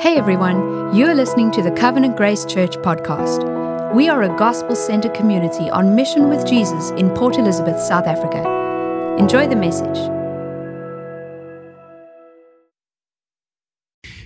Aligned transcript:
Hey 0.00 0.16
everyone, 0.16 0.94
you're 0.94 1.12
listening 1.12 1.50
to 1.50 1.60
the 1.60 1.72
Covenant 1.72 2.16
Grace 2.16 2.44
Church 2.44 2.76
podcast. 2.76 3.42
We 3.92 4.08
are 4.08 4.22
a 4.22 4.28
gospel 4.36 4.76
centered 4.76 5.12
community 5.12 5.68
on 5.70 5.96
mission 5.96 6.28
with 6.28 6.46
Jesus 6.46 6.90
in 6.90 7.10
Port 7.10 7.36
Elizabeth, 7.36 7.80
South 7.80 8.06
Africa. 8.06 8.48
Enjoy 9.18 9.48
the 9.48 9.56
message. 9.56 9.98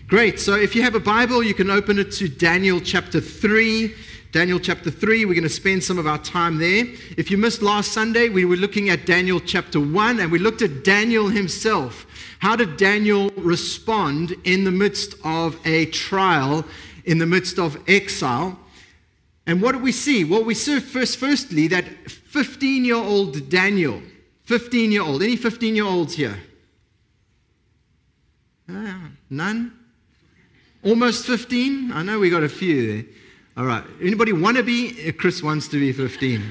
Great. 0.09 0.39
So 0.39 0.57
if 0.57 0.77
you 0.77 0.83
have 0.83 0.95
a 0.95 1.01
Bible, 1.01 1.43
you 1.43 1.55
can 1.55 1.71
open 1.71 1.99
it 1.99 2.13
to 2.13 2.29
Daniel 2.29 2.79
chapter 2.79 3.19
3. 3.19 3.95
Daniel 4.33 4.59
chapter 4.59 4.91
3, 4.91 5.27
we're 5.27 5.35
going 5.35 5.43
to 5.43 5.51
spend 5.51 5.85
some 5.85 5.99
of 5.99 6.07
our 6.07 6.17
time 6.17 6.57
there. 6.57 6.87
If 7.19 7.31
you 7.31 7.37
missed 7.37 7.61
last 7.61 7.93
Sunday, 7.93 8.31
we 8.31 8.47
were 8.47 8.57
looking 8.57 8.89
at 8.89 9.05
Daniel 9.05 9.39
chapter 9.39 9.79
1 9.79 10.21
and 10.21 10.33
we 10.33 10.39
looked 10.39 10.63
at 10.63 10.85
Daniel 10.85 11.29
himself. 11.29 12.07
How 12.39 12.57
did 12.57 12.79
Daniel 12.79 13.29
respond 13.37 14.35
in 14.45 14.65
the 14.65 14.71
midst 14.71 15.17
of 15.23 15.59
a 15.67 15.85
trial, 15.85 16.65
in 17.05 17.19
the 17.19 17.27
midst 17.27 17.59
of 17.59 17.79
exile? 17.87 18.59
And 19.47 19.61
what 19.61 19.73
do 19.73 19.79
we 19.81 19.93
see? 19.93 20.25
Well, 20.25 20.43
we 20.43 20.55
see 20.55 20.81
first, 20.81 21.19
firstly, 21.19 21.69
that 21.69 21.85
15 22.11 22.87
year 22.87 22.95
old 22.95 23.51
Daniel, 23.51 24.01
15 24.45 24.93
year 24.93 25.03
old, 25.03 25.23
any 25.23 25.37
15 25.37 25.77
year 25.77 25.85
olds 25.85 26.15
here? 26.15 26.39
Ah, 28.67 29.11
none? 29.29 29.79
Almost 30.83 31.27
15? 31.27 31.93
I 31.93 32.03
know 32.03 32.19
we 32.19 32.31
got 32.31 32.43
a 32.43 32.49
few 32.49 32.95
there. 32.95 33.05
All 33.57 33.65
right. 33.65 33.85
Anybody 34.01 34.33
want 34.33 34.57
to 34.57 34.63
be? 34.63 35.09
Uh, 35.09 35.13
Chris 35.13 35.43
wants 35.43 35.69
to 35.69 35.79
be 35.79 35.93
15. 35.93 36.43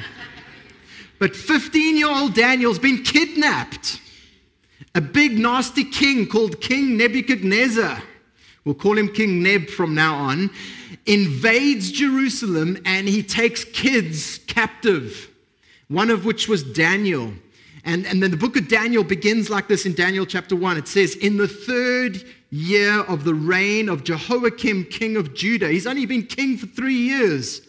But 1.20 1.36
15 1.36 1.98
year 1.98 2.10
old 2.10 2.34
Daniel's 2.34 2.80
been 2.80 3.04
kidnapped 3.04 4.02
a 4.94 5.02
big 5.02 5.40
nasty 5.40 5.86
king 5.86 6.28
called 6.28 6.60
King 6.60 6.98
Nebuchadnezzar, 6.98 8.02
we'll 8.66 8.76
call 8.76 8.98
him 8.98 9.08
King 9.08 9.42
Neb 9.42 9.70
from 9.70 9.96
now 9.96 10.16
on, 10.16 10.50
invades 11.06 11.92
Jerusalem 11.92 12.78
and 12.86 13.08
he 13.08 13.24
takes 13.24 13.64
kids 13.64 14.40
captive, 14.48 15.30
one 15.88 16.10
of 16.10 16.26
which 16.26 16.48
was 16.48 16.64
Daniel. 16.64 17.34
And, 17.84 18.06
and 18.06 18.22
then 18.22 18.32
the 18.32 18.38
book 18.38 18.58
of 18.58 18.68
Daniel 18.68 19.04
begins 19.04 19.50
like 19.50 19.68
this 19.68 19.86
in 19.86 19.94
Daniel 19.94 20.26
chapter 20.26 20.56
1. 20.56 20.78
It 20.78 20.88
says, 20.88 21.16
In 21.16 21.38
the 21.38 21.48
third 21.48 22.24
year 22.52 23.00
of 23.00 23.24
the 23.24 23.34
reign 23.34 23.90
of 23.90 24.04
Jehoiakim, 24.04 24.86
king 24.86 25.16
of 25.16 25.34
Judah, 25.34 25.70
he's 25.70 25.88
only 25.88 26.06
been 26.06 26.24
king 26.24 26.58
for 26.58 26.68
three 26.68 26.94
years. 26.94 27.62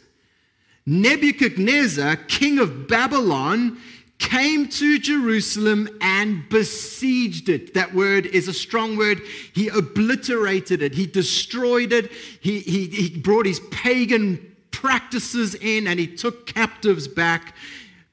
Nebuchadnezzar, 0.85 2.17
king 2.17 2.59
of 2.59 2.89
Babylon, 2.89 3.79
came 4.19 4.69
to 4.69 4.99
Jerusalem 4.99 5.89
and 6.01 6.49
besieged 6.49 7.49
it. 7.49 7.75
That 7.75 7.95
word 7.95 8.27
is 8.27 8.49
a 8.49 8.53
strong 8.53 8.97
word. 8.97 9.21
He 9.55 9.69
obliterated 9.69 10.83
it, 10.83 10.95
he 10.95 11.07
destroyed 11.07 11.93
it, 11.93 12.11
he, 12.41 12.61
he, 12.61 12.87
he 12.87 13.19
brought 13.19 13.47
his 13.47 13.61
pagan 13.71 14.55
practices 14.71 15.55
in, 15.55 15.87
and 15.87 15.99
he 15.99 16.09
took 16.09 16.47
captives 16.47 17.07
back, 17.07 17.55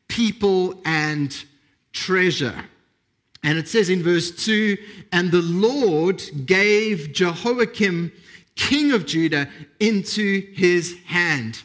people 0.07 0.79
and 0.85 1.43
treasure. 1.93 2.65
And 3.43 3.57
it 3.57 3.67
says 3.67 3.89
in 3.89 4.03
verse 4.03 4.31
2 4.31 4.77
And 5.11 5.31
the 5.31 5.41
Lord 5.41 6.21
gave 6.45 7.13
Jehoiakim, 7.13 8.11
king 8.55 8.91
of 8.91 9.05
Judah, 9.05 9.49
into 9.79 10.41
his 10.53 10.97
hand. 11.05 11.63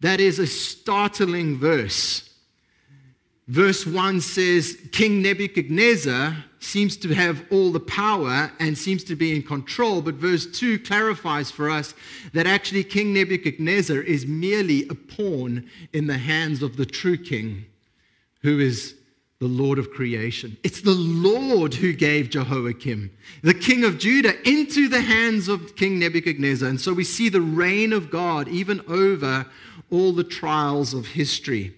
That 0.00 0.20
is 0.20 0.38
a 0.38 0.46
startling 0.46 1.58
verse. 1.58 2.30
Verse 3.46 3.86
1 3.86 4.20
says 4.22 4.78
King 4.90 5.20
Nebuchadnezzar 5.20 6.44
seems 6.60 6.96
to 6.96 7.12
have 7.12 7.44
all 7.50 7.70
the 7.70 7.80
power 7.80 8.50
and 8.58 8.76
seems 8.76 9.04
to 9.04 9.16
be 9.16 9.36
in 9.36 9.42
control, 9.42 10.00
but 10.00 10.14
verse 10.14 10.46
2 10.46 10.78
clarifies 10.78 11.50
for 11.50 11.68
us 11.68 11.92
that 12.32 12.46
actually 12.46 12.82
King 12.82 13.12
Nebuchadnezzar 13.12 14.00
is 14.00 14.26
merely 14.26 14.88
a 14.88 14.94
pawn 14.94 15.68
in 15.92 16.06
the 16.06 16.16
hands 16.16 16.62
of 16.62 16.76
the 16.76 16.86
true 16.86 17.18
king, 17.18 17.66
who 18.40 18.60
is 18.60 18.94
the 19.44 19.62
Lord 19.62 19.78
of 19.78 19.90
creation. 19.90 20.56
It's 20.62 20.80
the 20.80 20.94
Lord 20.94 21.74
who 21.74 21.92
gave 21.92 22.30
Jehoiakim, 22.30 23.10
the 23.42 23.52
king 23.52 23.84
of 23.84 23.98
Judah, 23.98 24.32
into 24.48 24.88
the 24.88 25.02
hands 25.02 25.48
of 25.48 25.76
King 25.76 25.98
Nebuchadnezzar. 25.98 26.66
And 26.66 26.80
so 26.80 26.94
we 26.94 27.04
see 27.04 27.28
the 27.28 27.42
reign 27.42 27.92
of 27.92 28.10
God 28.10 28.48
even 28.48 28.80
over 28.88 29.44
all 29.90 30.12
the 30.14 30.24
trials 30.24 30.94
of 30.94 31.06
history. 31.08 31.74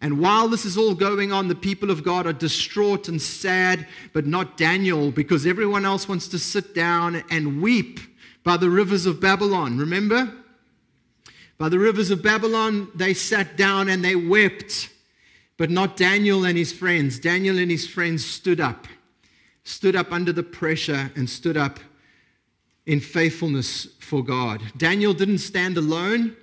And 0.00 0.18
while 0.18 0.48
this 0.48 0.64
is 0.64 0.76
all 0.76 0.96
going 0.96 1.30
on, 1.30 1.46
the 1.46 1.54
people 1.54 1.92
of 1.92 2.02
God 2.02 2.26
are 2.26 2.32
distraught 2.32 3.06
and 3.08 3.22
sad, 3.22 3.86
but 4.12 4.26
not 4.26 4.56
Daniel, 4.56 5.12
because 5.12 5.46
everyone 5.46 5.84
else 5.84 6.08
wants 6.08 6.26
to 6.26 6.40
sit 6.40 6.74
down 6.74 7.22
and 7.30 7.62
weep 7.62 8.00
by 8.42 8.56
the 8.56 8.68
rivers 8.68 9.06
of 9.06 9.20
Babylon. 9.20 9.78
Remember? 9.78 10.28
By 11.56 11.68
the 11.68 11.78
rivers 11.78 12.10
of 12.10 12.20
Babylon, 12.20 12.88
they 12.96 13.14
sat 13.14 13.56
down 13.56 13.90
and 13.90 14.04
they 14.04 14.16
wept, 14.16 14.88
but 15.56 15.70
not 15.70 15.96
Daniel 15.96 16.44
and 16.44 16.56
his 16.56 16.72
friends. 16.72 17.18
Daniel 17.18 17.58
and 17.58 17.70
his 17.70 17.86
friends 17.86 18.24
stood 18.24 18.60
up, 18.60 18.86
stood 19.64 19.96
up 19.96 20.12
under 20.12 20.32
the 20.32 20.42
pressure, 20.42 21.10
and 21.16 21.28
stood 21.28 21.56
up 21.56 21.80
in 22.86 23.00
faithfulness 23.00 23.88
for 23.98 24.22
God. 24.22 24.62
Daniel 24.76 25.12
didn't 25.12 25.38
stand 25.38 25.76
alone. 25.76 26.36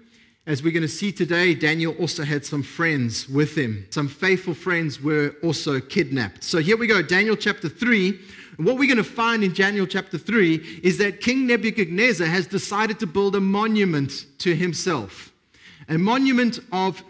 As 0.46 0.62
we're 0.62 0.74
going 0.74 0.82
to 0.82 0.90
see 0.90 1.14
today, 1.14 1.56
Daniel 1.56 1.96
also 2.00 2.24
had 2.24 2.46
some 2.46 2.64
friends 2.64 3.30
with 3.30 3.58
him. 3.58 3.86
Some 3.92 4.10
faithful 4.10 4.54
friends 4.54 5.02
were 5.02 5.36
also 5.42 5.80
kidnapped. 5.80 6.44
So 6.44 6.58
here 6.58 6.76
we 6.76 6.86
go, 6.86 7.02
Daniel 7.02 7.38
chapter 7.38 7.70
3. 7.70 8.20
And 8.58 8.68
what 8.68 8.78
we're 8.78 8.94
going 8.94 8.98
to 8.98 9.06
find 9.06 9.42
in 9.42 9.54
Daniel 9.54 9.88
chapter 9.88 10.18
3 10.18 10.82
is 10.84 10.98
that 10.98 11.22
King 11.22 11.48
Nebuchadnezzar 11.48 12.28
has 12.28 12.46
decided 12.46 13.00
to 13.00 13.08
build 13.08 13.38
a 13.38 13.40
monument 13.40 14.26
to 14.40 14.54
himself. 14.54 15.32
A 15.88 15.98
monument 15.98 16.60
of 16.74 17.02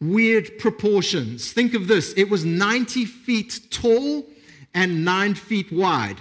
weird 0.00 0.58
proportions. 0.58 1.52
Think 1.52 1.74
of 1.74 1.88
this 1.88 2.12
it 2.14 2.28
was 2.28 2.44
90 2.44 3.04
feet 3.04 3.60
tall 3.70 4.26
and 4.74 5.04
9 5.04 5.34
feet 5.34 5.72
wide. 5.72 6.18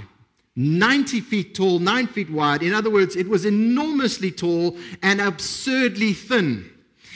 90 0.56 1.22
feet 1.22 1.56
tall, 1.56 1.80
9 1.80 2.08
feet 2.08 2.30
wide. 2.30 2.62
In 2.62 2.74
other 2.74 2.92
words, 2.92 3.16
it 3.16 3.28
was 3.28 3.46
enormously 3.46 4.30
tall 4.30 4.78
and 5.02 5.20
absurdly 5.20 6.14
thin. 6.14 6.70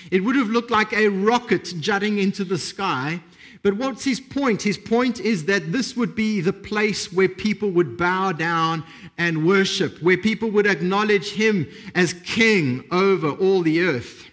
It 0.09 0.23
would 0.23 0.35
have 0.35 0.49
looked 0.49 0.71
like 0.71 0.93
a 0.93 1.09
rocket 1.09 1.73
jutting 1.79 2.17
into 2.17 2.43
the 2.43 2.57
sky. 2.57 3.21
But 3.61 3.73
what's 3.73 4.03
his 4.03 4.19
point? 4.19 4.61
His 4.61 4.77
point 4.77 5.19
is 5.19 5.45
that 5.45 5.71
this 5.71 5.95
would 5.95 6.15
be 6.15 6.41
the 6.41 6.53
place 6.53 7.11
where 7.11 7.27
people 7.27 7.69
would 7.71 7.97
bow 7.97 8.31
down 8.31 8.83
and 9.17 9.45
worship, 9.45 10.01
where 10.01 10.17
people 10.17 10.49
would 10.51 10.67
acknowledge 10.67 11.31
him 11.31 11.67
as 11.93 12.13
king 12.13 12.83
over 12.91 13.29
all 13.29 13.61
the 13.61 13.81
earth. 13.81 14.26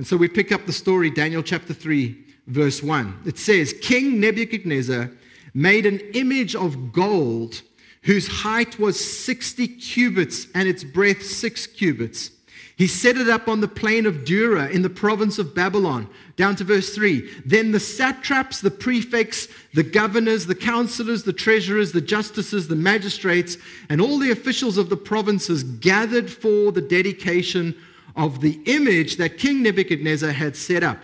And 0.00 0.06
so 0.06 0.16
we 0.16 0.28
pick 0.28 0.50
up 0.50 0.64
the 0.64 0.72
story, 0.72 1.10
Daniel 1.10 1.42
chapter 1.42 1.74
3, 1.74 2.16
verse 2.46 2.82
1. 2.82 3.24
It 3.26 3.36
says, 3.36 3.74
King 3.82 4.18
Nebuchadnezzar 4.18 5.10
made 5.52 5.84
an 5.84 6.00
image 6.14 6.56
of 6.56 6.90
gold 6.90 7.60
whose 8.04 8.26
height 8.26 8.78
was 8.78 8.98
60 8.98 9.68
cubits 9.68 10.46
and 10.54 10.66
its 10.66 10.84
breadth 10.84 11.26
6 11.26 11.66
cubits. 11.66 12.30
He 12.78 12.86
set 12.86 13.18
it 13.18 13.28
up 13.28 13.46
on 13.46 13.60
the 13.60 13.68
plain 13.68 14.06
of 14.06 14.24
Dura 14.24 14.68
in 14.68 14.80
the 14.80 14.88
province 14.88 15.38
of 15.38 15.54
Babylon. 15.54 16.08
Down 16.36 16.56
to 16.56 16.64
verse 16.64 16.94
3. 16.94 17.42
Then 17.44 17.72
the 17.72 17.78
satraps, 17.78 18.62
the 18.62 18.70
prefects, 18.70 19.48
the 19.74 19.82
governors, 19.82 20.46
the 20.46 20.54
counselors, 20.54 21.24
the 21.24 21.34
treasurers, 21.34 21.92
the 21.92 22.00
justices, 22.00 22.68
the 22.68 22.74
magistrates, 22.74 23.58
and 23.90 24.00
all 24.00 24.18
the 24.18 24.30
officials 24.30 24.78
of 24.78 24.88
the 24.88 24.96
provinces 24.96 25.62
gathered 25.62 26.30
for 26.30 26.72
the 26.72 26.80
dedication 26.80 27.76
of 28.16 28.40
the 28.40 28.60
image 28.66 29.16
that 29.16 29.38
King 29.38 29.62
Nebuchadnezzar 29.62 30.30
had 30.30 30.56
set 30.56 30.82
up. 30.82 30.98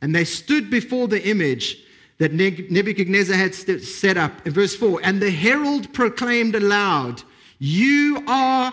And 0.00 0.14
they 0.14 0.24
stood 0.24 0.70
before 0.70 1.08
the 1.08 1.26
image 1.28 1.78
that 2.18 2.32
Nebuchadnezzar 2.32 3.36
had 3.36 3.54
set 3.54 4.16
up. 4.16 4.46
In 4.46 4.52
verse 4.52 4.76
4 4.76 5.00
And 5.02 5.20
the 5.20 5.30
herald 5.30 5.92
proclaimed 5.92 6.54
aloud, 6.54 7.22
You 7.58 8.22
are 8.26 8.72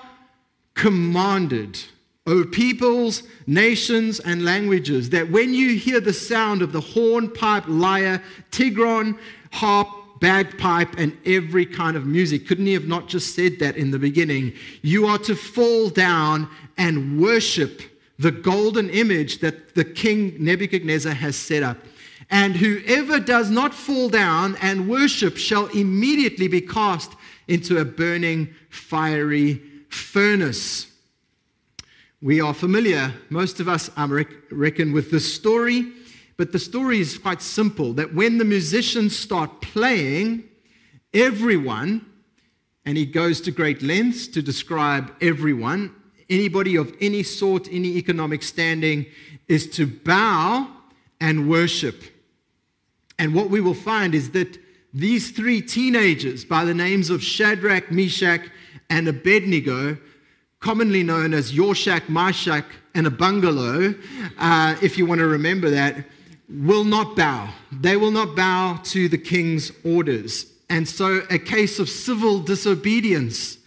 commanded, 0.74 1.80
O 2.26 2.44
peoples, 2.44 3.24
nations, 3.48 4.20
and 4.20 4.46
languages, 4.46 5.10
that 5.10 5.32
when 5.32 5.54
you 5.54 5.76
hear 5.76 6.00
the 6.00 6.14
sound 6.14 6.62
of 6.62 6.72
the 6.72 6.82
horn, 6.82 7.30
pipe, 7.32 7.64
lyre, 7.68 8.22
tigron, 8.52 9.18
harp, 9.52 9.88
bagpipe, 10.20 10.98
and 10.98 11.18
every 11.26 11.66
kind 11.66 11.96
of 11.96 12.06
music. 12.06 12.48
Couldn't 12.48 12.66
he 12.66 12.74
have 12.74 12.88
not 12.88 13.08
just 13.08 13.36
said 13.36 13.60
that 13.60 13.78
in 13.78 13.92
the 13.92 14.00
beginning? 14.00 14.54
You 14.82 15.06
are 15.08 15.18
to 15.20 15.36
fall 15.36 15.90
down 15.90 16.50
and 16.80 17.22
worship 17.22 17.82
the 18.18 18.32
golden 18.32 18.90
image 18.90 19.40
that 19.40 19.76
the 19.76 19.86
king 19.86 20.36
Nebuchadnezzar 20.40 21.14
has 21.14 21.36
set 21.36 21.62
up. 21.62 21.78
And 22.32 22.56
whoever 22.56 23.20
does 23.20 23.50
not 23.50 23.74
fall 23.74 24.10
down 24.10 24.58
and 24.62 24.90
worship 24.90 25.38
shall 25.38 25.68
immediately 25.68 26.48
be 26.48 26.62
cast 26.62 27.12
into 27.48 27.80
a 27.80 27.86
burning 27.86 28.54
fiery 28.70 29.62
furnace. 29.90 30.88
We 32.22 32.42
are 32.42 32.54
familiar, 32.54 33.14
most 33.30 33.60
of 33.60 33.70
us, 33.70 33.90
I 33.96 34.06
reckon, 34.52 34.92
with 34.92 35.12
this 35.12 35.34
story, 35.34 35.94
but 36.38 36.52
the 36.52 36.60
story 36.60 37.00
is 37.00 37.18
quite 37.18 37.42
simple 37.42 37.94
that 37.94 38.14
when 38.14 38.38
the 38.38 38.46
musicians 38.46 39.18
start 39.18 39.62
playing, 39.62 40.44
everyone, 41.14 42.06
and 42.86 42.98
he 42.98 43.06
goes 43.06 43.42
to 43.42 43.52
great 43.52 43.82
lengths 43.82 44.28
to 44.28 44.42
describe 44.42 45.14
everyone, 45.22 45.96
anybody 46.30 46.76
of 46.76 46.96
any 47.02 47.24
sort, 47.24 47.68
any 47.72 47.98
economic 47.98 48.44
standing, 48.44 49.06
is 49.48 49.70
to 49.72 49.88
bow 49.88 50.68
and 51.20 51.50
worship. 51.50 52.04
And 53.18 53.34
what 53.34 53.50
we 53.50 53.62
will 53.62 53.74
find 53.74 54.16
is 54.16 54.32
that 54.32 54.58
these 54.94 55.32
three 55.32 55.62
teenagers, 55.62 56.46
by 56.46 56.66
the 56.66 56.74
names 56.74 57.10
of 57.10 57.24
Shadrach, 57.24 57.92
Meshach, 57.92 58.42
and 58.90 59.08
Abednego, 59.08 59.98
commonly 60.60 61.04
known 61.04 61.34
as 61.34 61.56
My 62.10 62.32
Shack, 62.32 62.66
and 62.96 63.06
a 63.06 63.12
bungalow, 63.12 63.94
uh, 64.40 64.76
if 64.82 64.98
you 64.98 65.06
want 65.06 65.20
to 65.20 65.28
remember 65.28 65.70
that, 65.70 66.06
will 66.50 66.84
not 66.84 67.16
bow. 67.16 67.50
They 67.72 67.96
will 67.96 68.12
not 68.12 68.36
bow 68.36 68.80
to 68.86 69.08
the 69.08 69.18
king's 69.18 69.72
orders. 69.86 70.52
And 70.70 70.88
so 70.88 71.22
a 71.30 71.38
case 71.38 71.80
of 71.80 71.88
civil 71.88 72.40
disobedience 72.40 73.59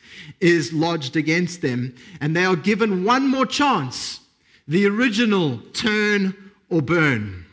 is 0.42 0.72
lodged 0.72 1.16
against 1.16 1.62
them, 1.62 1.94
and 2.20 2.36
they 2.36 2.44
are 2.44 2.56
given 2.56 3.04
one 3.04 3.28
more 3.28 3.46
chance 3.46 4.20
the 4.68 4.86
original 4.86 5.58
turn 5.72 6.52
or 6.68 6.82
burn. 6.82 7.44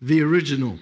The 0.00 0.22
original. 0.22 0.78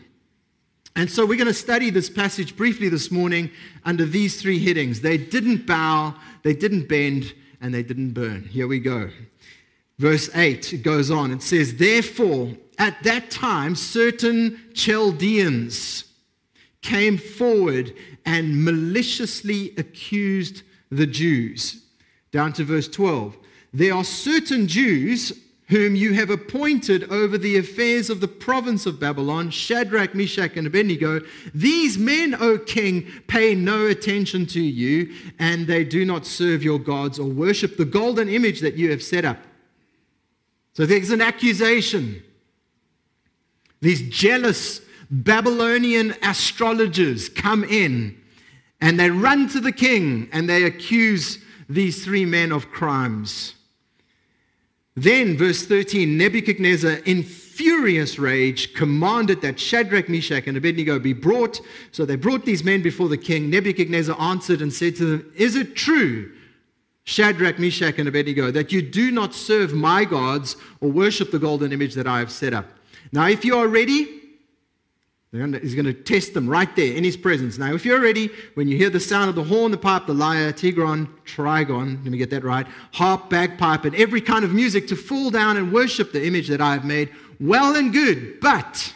And 0.97 1.11
so 1.11 1.25
we're 1.25 1.37
going 1.37 1.47
to 1.47 1.55
study 1.55 1.91
this 1.91 2.11
passage 2.11 2.57
briefly 2.57 2.89
this 2.89 3.11
morning 3.11 3.51
under 3.85 4.05
these 4.05 4.41
three 4.41 4.63
headings. 4.65 5.01
They 5.01 5.17
didn't 5.19 5.67
bow, 5.67 6.15
they 6.43 6.55
didn't 6.55 6.89
bend, 6.89 7.33
and 7.61 7.73
they 7.73 7.83
didn't 7.83 8.13
burn. 8.13 8.45
Here 8.45 8.67
we 8.67 8.81
go. 8.81 9.11
Verse 9.99 10.31
8, 10.35 10.73
it 10.73 10.83
goes 10.83 11.11
on. 11.11 11.31
It 11.31 11.43
says, 11.43 11.77
Therefore, 11.77 12.51
at 12.79 13.03
that 13.03 13.31
time, 13.31 13.77
certain 13.77 14.59
Chaldeans, 14.75 16.05
came 16.83 17.19
forward 17.19 17.95
and 18.25 18.65
maliciously 18.65 19.75
accused 19.77 20.63
the 20.91 21.07
Jews. 21.07 21.83
Down 22.33 22.53
to 22.55 22.65
verse 22.65 22.89
12. 22.89 23.37
There 23.73 23.95
are 23.95 24.05
certain 24.05 24.67
Jews 24.67 25.33
whom 25.71 25.95
you 25.95 26.13
have 26.15 26.31
appointed 26.31 27.05
over 27.13 27.39
the 27.39 27.57
affairs 27.57 28.11
of 28.11 28.21
the 28.21 28.29
province 28.29 28.87
of 28.87 28.99
Babylon, 28.99 29.51
Shadrach, 29.51 30.17
Meshach, 30.17 30.57
and 30.57 30.67
Abednego. 30.67 31.21
These 31.55 31.97
men, 31.97 32.35
O 32.35 32.59
king, 32.59 33.07
pay 33.29 33.55
no 33.55 33.87
attention 33.87 34.47
to 34.47 34.61
you, 34.61 35.15
and 35.39 35.69
they 35.69 35.85
do 35.85 36.05
not 36.05 36.27
serve 36.27 36.65
your 36.65 36.81
gods 36.81 37.21
or 37.21 37.29
worship 37.29 37.77
the 37.77 37.85
golden 37.85 38.29
image 38.29 38.61
that 38.61 38.75
you 38.75 38.91
have 38.91 39.03
set 39.03 39.25
up. 39.25 39.39
So 40.73 40.87
there's 40.87 41.11
an 41.11 41.21
accusation. 41.21 42.21
These 43.81 44.11
jealous 44.11 44.81
Babylonian 45.09 46.15
astrologers 46.21 47.29
come 47.29 47.63
in 47.63 48.20
and 48.81 48.99
they 48.99 49.11
run 49.11 49.49
to 49.49 49.61
the 49.61 49.73
king 49.73 50.29
and 50.33 50.49
they 50.49 50.65
accuse 50.65 51.39
these 51.69 52.05
three 52.05 52.25
men 52.25 52.53
of 52.53 52.71
crimes. 52.71 53.55
Then, 54.97 55.37
verse 55.37 55.65
13 55.65 56.19
Nebuchadnezzar, 56.19 56.99
in 57.05 57.23
furious 57.23 58.19
rage, 58.19 58.75
commanded 58.75 59.41
that 59.43 59.61
Shadrach, 59.61 60.09
Meshach, 60.09 60.47
and 60.47 60.57
Abednego 60.57 60.99
be 60.99 61.13
brought. 61.13 61.61
So 61.93 62.05
they 62.05 62.17
brought 62.17 62.45
these 62.45 62.65
men 62.65 62.83
before 62.83 63.09
the 63.09 63.19
king. 63.19 63.51
Nebuchadnezzar 63.51 64.19
answered 64.21 64.63
and 64.63 64.73
said 64.73 64.97
to 64.97 65.05
them, 65.05 65.33
Is 65.37 65.57
it 65.57 65.77
true, 65.77 66.33
Shadrach, 67.05 67.59
Meshach, 67.59 67.99
and 67.99 68.09
Abednego, 68.09 68.51
that 68.51 68.73
you 68.73 68.83
do 68.83 69.11
not 69.11 69.35
serve 69.35 69.73
my 69.73 70.05
gods 70.05 70.57
or 70.81 70.91
worship 70.91 71.31
the 71.31 71.39
golden 71.39 71.73
image 71.73 71.95
that 71.95 72.07
I 72.07 72.19
have 72.19 72.33
set 72.33 72.53
up? 72.53 72.67
Now, 73.13 73.29
if 73.29 73.45
you 73.45 73.57
are 73.57 73.69
ready, 73.69 74.20
He's 75.33 75.77
going 75.77 75.85
to 75.85 75.95
test 75.95 76.35
them 76.35 76.49
right 76.49 76.75
there 76.75 76.93
in 76.93 77.05
his 77.05 77.17
presence. 77.17 77.57
Now, 77.57 77.73
if 77.73 77.85
you're 77.85 78.01
ready, 78.01 78.31
when 78.55 78.67
you 78.67 78.77
hear 78.77 78.91
the 78.91 78.99
sound 78.99 79.29
of 79.29 79.37
the 79.37 79.45
horn, 79.45 79.71
the 79.71 79.79
pipe, 79.79 80.07
the 80.07 80.15
lyre, 80.15 80.53
tigron, 80.53 81.07
trigon, 81.25 82.03
let 82.03 82.11
me 82.11 82.19
get 82.19 82.31
that 82.31 82.43
right, 82.43 82.67
harp, 82.93 83.31
bagpipe, 83.31 83.85
and 83.85 83.95
every 83.95 84.21
kind 84.21 84.45
of 84.45 84.53
music 84.53 84.89
to 84.89 84.97
fall 84.97 85.31
down 85.31 85.57
and 85.57 85.73
worship 85.73 86.11
the 86.11 86.27
image 86.27 86.49
that 86.49 86.61
I 86.61 86.73
have 86.73 86.85
made, 86.85 87.11
well 87.39 87.77
and 87.77 87.93
good. 87.93 88.41
But 88.41 88.93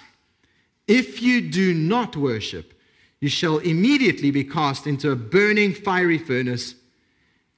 if 0.88 1.22
you 1.22 1.40
do 1.40 1.72
not 1.72 2.16
worship, 2.16 2.75
you 3.20 3.28
shall 3.28 3.58
immediately 3.58 4.32
be 4.32 4.42
cast 4.42 4.88
into 4.88 5.12
a 5.12 5.16
burning 5.16 5.72
fiery 5.72 6.19
furnace. 6.19 6.75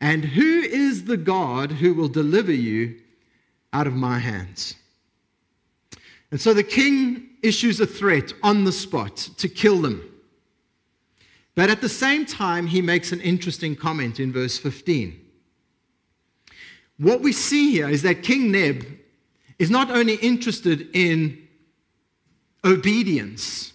And 0.03 0.23
who 0.23 0.61
is 0.61 1.05
the 1.05 1.17
God 1.17 1.73
who 1.73 1.95
will 1.95 2.09
deliver 2.09 2.53
you 2.53 3.01
out 3.73 3.87
of 3.87 3.95
my 3.95 4.19
hands? 4.19 4.75
And 6.31 6.39
so 6.39 6.53
the 6.53 6.63
king 6.63 7.31
issues 7.47 7.81
a 7.81 7.87
threat 7.87 8.33
on 8.43 8.65
the 8.65 8.73
spot 8.73 9.17
to 9.39 9.49
kill 9.49 9.81
them. 9.81 10.03
But 11.55 11.71
at 11.71 11.81
the 11.81 11.89
same 11.89 12.27
time, 12.27 12.67
he 12.67 12.83
makes 12.83 13.13
an 13.13 13.21
interesting 13.21 13.75
comment 13.75 14.21
in 14.21 14.33
verse 14.33 14.59
15. 14.59 15.19
What 16.99 17.23
we 17.23 17.33
see 17.33 17.73
here 17.73 17.89
is 17.89 18.03
that 18.03 18.23
King 18.23 18.53
Neb 18.53 18.87
is 19.59 19.71
not 19.71 19.91
only 19.91 20.15
interested 20.17 20.89
in 20.95 21.47
obedience, 22.65 23.73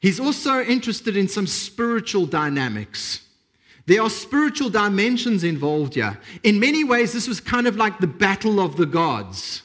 he's 0.00 0.20
also 0.20 0.62
interested 0.62 1.16
in 1.16 1.28
some 1.28 1.46
spiritual 1.46 2.26
dynamics. 2.26 3.26
There 3.86 4.02
are 4.02 4.10
spiritual 4.10 4.70
dimensions 4.70 5.44
involved 5.44 5.94
here. 5.94 6.18
In 6.42 6.60
many 6.60 6.84
ways, 6.84 7.12
this 7.12 7.26
was 7.26 7.40
kind 7.40 7.66
of 7.66 7.76
like 7.76 7.98
the 7.98 8.06
battle 8.06 8.60
of 8.60 8.76
the 8.76 8.86
gods. 8.86 9.62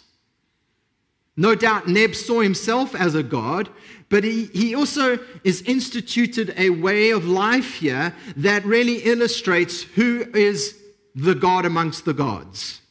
No 1.40 1.54
doubt 1.54 1.88
Neb 1.88 2.16
saw 2.16 2.42
himself 2.42 2.96
as 2.96 3.14
a 3.14 3.22
god, 3.22 3.70
but 4.10 4.24
he, 4.24 4.46
he 4.46 4.74
also 4.74 5.20
is 5.44 5.62
instituted 5.62 6.54
a 6.58 6.72
way 6.72 7.12
of 7.12 7.28
life 7.28 7.76
here 7.76 8.14
that 8.36 8.66
really 8.66 9.04
illustrates 9.04 9.84
who 9.84 10.26
is 10.34 10.76
the 11.14 11.36
God 11.36 11.66
amongst 11.66 12.06
the 12.06 12.14
gods. 12.14 12.82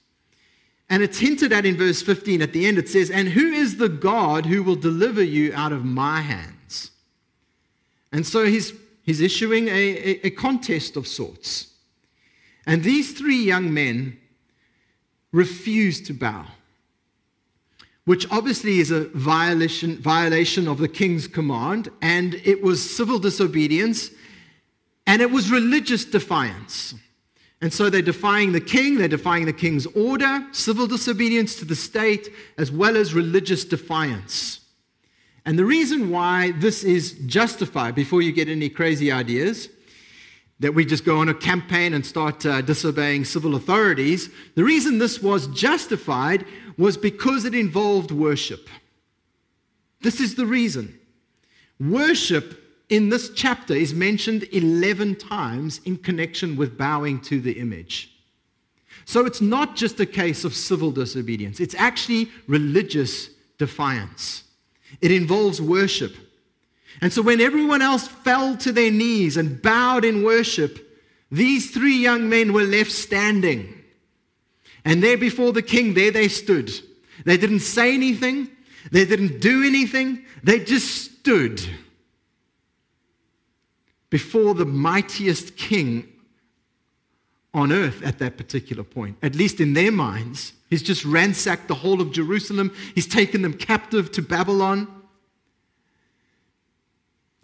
And 0.89 1.03
it's 1.03 1.19
hinted 1.19 1.53
at 1.53 1.67
in 1.67 1.77
verse 1.77 2.01
15 2.03 2.41
at 2.41 2.53
the 2.53 2.67
end. 2.67 2.79
It 2.79 2.89
says, 2.89 3.11
And 3.11 3.29
who 3.29 3.47
is 3.47 3.79
the 3.79 3.89
God 3.89 4.47
who 4.47 4.63
will 4.63 4.77
deliver 4.77 5.23
you 5.23 5.53
out 5.53 5.73
of 5.73 5.85
my 5.85 6.21
hands? 6.21 6.93
And 8.13 8.25
so 8.25 8.47
he's, 8.47 8.73
he's 9.03 9.21
issuing 9.21 9.67
a, 9.67 9.73
a, 9.73 10.27
a 10.27 10.31
contest 10.31 10.97
of 10.97 11.09
sorts. 11.09 11.73
And 12.65 12.85
these 12.85 13.19
three 13.19 13.43
young 13.43 13.75
men 13.75 14.19
refuse 15.33 16.01
to 16.03 16.15
bow 16.15 16.47
which 18.07 18.27
obviously 18.31 18.79
is 18.79 18.93
a 18.93 19.05
violation, 19.11 19.99
violation 19.99 20.69
of 20.69 20.79
the 20.79 20.89
king's 20.89 21.27
command, 21.27 21.91
and 22.01 22.35
it 22.45 22.63
was 22.63 22.79
civil 22.97 23.19
disobedience, 23.19 24.11
and 25.09 25.21
it 25.21 25.31
was 25.31 25.51
religious 25.51 26.05
defiance. 26.05 26.95
And 27.61 27.73
so 27.73 27.91
they're 27.91 28.03
defying 28.03 28.53
the 28.53 28.61
king, 28.61 28.97
they're 28.97 29.09
defying 29.09 29.45
the 29.45 29.53
king's 29.53 29.87
order, 29.87 30.47
civil 30.53 30.87
disobedience 30.87 31.57
to 31.57 31.65
the 31.65 31.75
state, 31.75 32.33
as 32.59 32.71
well 32.71 32.97
as 32.97 33.13
religious 33.13 33.65
defiance. 33.65 34.61
And 35.45 35.59
the 35.59 35.65
reason 35.65 36.11
why 36.11 36.53
this 36.53 36.85
is 36.85 37.13
justified, 37.27 37.97
before 37.97 38.23
you 38.23 38.31
get 38.31 38.49
any 38.49 38.69
crazy 38.69 39.11
ideas, 39.11 39.69
that 40.61 40.75
we 40.75 40.85
just 40.85 41.05
go 41.05 41.19
on 41.19 41.29
a 41.29 41.35
campaign 41.35 41.93
and 41.95 42.05
start 42.05 42.47
uh, 42.47 42.63
disobeying 42.63 43.25
civil 43.25 43.55
authorities, 43.55 44.31
the 44.55 44.65
reason 44.65 44.99
this 44.99 45.23
was 45.23 45.47
justified 45.49 46.47
was 46.79 46.97
because 46.97 47.45
it 47.45 47.55
involved 47.55 48.11
worship. 48.11 48.69
This 50.01 50.21
is 50.21 50.35
the 50.35 50.47
reason. 50.47 50.99
Worship 51.79 52.63
in 52.89 53.09
this 53.09 53.31
chapter 53.31 53.75
is 53.75 53.93
mentioned 53.93 54.45
11 54.53 55.17
times 55.17 55.81
in 55.85 55.97
connection 55.97 56.57
with 56.57 56.79
bowing 56.79 57.21
to 57.23 57.41
the 57.41 57.53
image. 57.53 58.13
So 59.05 59.27
it's 59.27 59.41
not 59.41 59.77
just 59.77 60.01
a 60.01 60.07
case 60.07 60.45
of 60.45 60.55
civil 60.55 60.91
disobedience, 60.91 61.61
it's 61.61 61.75
actually 61.75 62.31
religious 62.47 63.29
defiance. 63.59 64.45
It 65.01 65.11
involves 65.11 65.61
worship. 65.61 66.17
And 67.01 67.13
so 67.13 67.23
when 67.23 67.41
everyone 67.41 67.83
else 67.83 68.09
fell 68.09 68.57
to 68.59 68.73
their 68.73 68.91
knees 68.91 69.37
and 69.37 69.61
bowed 69.61 70.05
in 70.05 70.25
worship, 70.25 70.83
these 71.31 71.71
three 71.71 71.97
young 71.97 72.29
men 72.29 72.53
were 72.53 72.65
left 72.65 72.93
standing. 72.93 73.83
And 74.85 75.03
there 75.03 75.19
before 75.19 75.53
the 75.53 75.63
king, 75.63 75.95
there 75.95 76.11
they 76.11 76.29
stood. 76.29 76.71
They 77.25 77.37
didn't 77.37 77.61
say 77.61 77.95
anything, 77.95 78.51
they 78.91 79.05
didn't 79.05 79.41
do 79.41 79.65
anything, 79.65 80.25
they 80.43 80.61
just 80.61 81.19
stood 81.19 81.61
before 84.11 84.55
the 84.55 84.65
mightiest 84.65 85.57
king 85.57 86.07
on 87.53 87.73
earth 87.73 88.03
at 88.05 88.19
that 88.19 88.37
particular 88.37 88.85
point, 88.85 89.17
at 89.23 89.35
least 89.35 89.61
in 89.61 89.73
their 89.73 89.91
minds. 89.91 90.53
He's 90.69 90.83
just 90.83 91.05
ransacked 91.05 91.69
the 91.69 91.75
whole 91.75 92.01
of 92.01 92.13
Jerusalem, 92.13 92.73
he's 92.95 93.07
taken 93.07 93.43
them 93.43 93.55
captive 93.55 94.13
to 94.13 94.23
Babylon. 94.23 94.96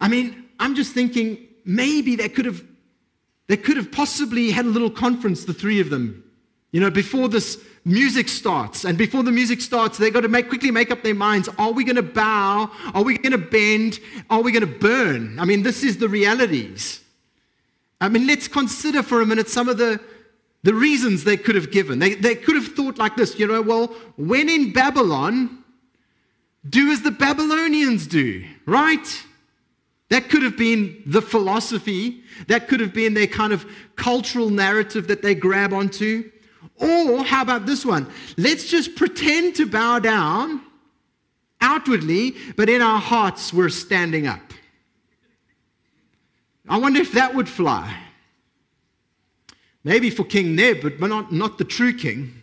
I 0.03 0.09
mean, 0.09 0.49
I'm 0.59 0.75
just 0.75 0.93
thinking 0.93 1.47
maybe 1.63 2.17
they 2.17 2.27
could 2.27 2.45
have 2.45 2.61
they 3.47 3.55
could 3.55 3.77
have 3.77 3.89
possibly 3.89 4.51
had 4.51 4.65
a 4.65 4.69
little 4.69 4.89
conference, 4.89 5.45
the 5.45 5.53
three 5.53 5.79
of 5.79 5.89
them, 5.89 6.23
you 6.71 6.81
know, 6.81 6.89
before 6.89 7.29
this 7.29 7.57
music 7.85 8.27
starts, 8.27 8.83
and 8.83 8.97
before 8.97 9.23
the 9.23 9.31
music 9.31 9.61
starts, 9.61 9.97
they've 9.97 10.13
got 10.13 10.21
to 10.21 10.27
make, 10.27 10.49
quickly 10.49 10.71
make 10.71 10.91
up 10.91 11.03
their 11.03 11.15
minds 11.15 11.47
are 11.57 11.71
we 11.71 11.85
going 11.85 11.95
to 11.95 12.03
bow? 12.03 12.69
Are 12.93 13.03
we 13.03 13.17
going 13.17 13.31
to 13.31 13.37
bend? 13.37 13.99
Are 14.29 14.41
we 14.41 14.51
going 14.51 14.61
to 14.61 14.79
burn? 14.79 15.39
I 15.39 15.45
mean, 15.45 15.63
this 15.63 15.83
is 15.83 15.97
the 15.97 16.09
realities. 16.09 17.01
I 18.01 18.09
mean, 18.09 18.27
let's 18.27 18.49
consider 18.49 19.03
for 19.03 19.21
a 19.21 19.25
minute 19.25 19.47
some 19.47 19.69
of 19.69 19.77
the, 19.77 20.01
the 20.63 20.73
reasons 20.73 21.23
they 21.23 21.37
could 21.37 21.55
have 21.55 21.71
given. 21.71 21.99
They, 21.99 22.15
they 22.15 22.35
could 22.35 22.55
have 22.55 22.67
thought 22.75 22.97
like 22.97 23.15
this 23.15 23.39
you 23.39 23.47
know, 23.47 23.61
well, 23.61 23.87
when 24.17 24.49
in 24.49 24.73
Babylon, 24.73 25.63
do 26.69 26.91
as 26.91 27.01
the 27.03 27.11
Babylonians 27.11 28.05
do, 28.05 28.45
right? 28.65 29.23
That 30.13 30.29
could 30.29 30.43
have 30.43 30.55
been 30.55 31.01
the 31.07 31.23
philosophy, 31.23 32.21
that 32.45 32.67
could 32.67 32.79
have 32.81 32.93
been 32.93 33.15
their 33.15 33.25
kind 33.25 33.51
of 33.51 33.65
cultural 33.95 34.51
narrative 34.51 35.07
that 35.07 35.23
they 35.23 35.33
grab 35.33 35.73
onto. 35.73 36.29
Or 36.75 37.23
how 37.23 37.41
about 37.41 37.65
this 37.65 37.83
one? 37.83 38.05
Let's 38.37 38.69
just 38.69 38.95
pretend 38.95 39.55
to 39.55 39.65
bow 39.65 39.97
down 39.97 40.61
outwardly, 41.61 42.35
but 42.55 42.69
in 42.69 42.79
our 42.79 42.99
hearts 42.99 43.51
we're 43.51 43.69
standing 43.69 44.27
up. 44.27 44.53
I 46.69 46.77
wonder 46.77 47.01
if 47.01 47.13
that 47.13 47.33
would 47.33 47.49
fly. 47.49 47.97
Maybe 49.83 50.11
for 50.11 50.25
King 50.25 50.55
Neb, 50.55 50.83
but 50.83 50.99
not, 50.99 51.31
not 51.31 51.57
the 51.57 51.65
true 51.65 51.97
king. 51.97 52.39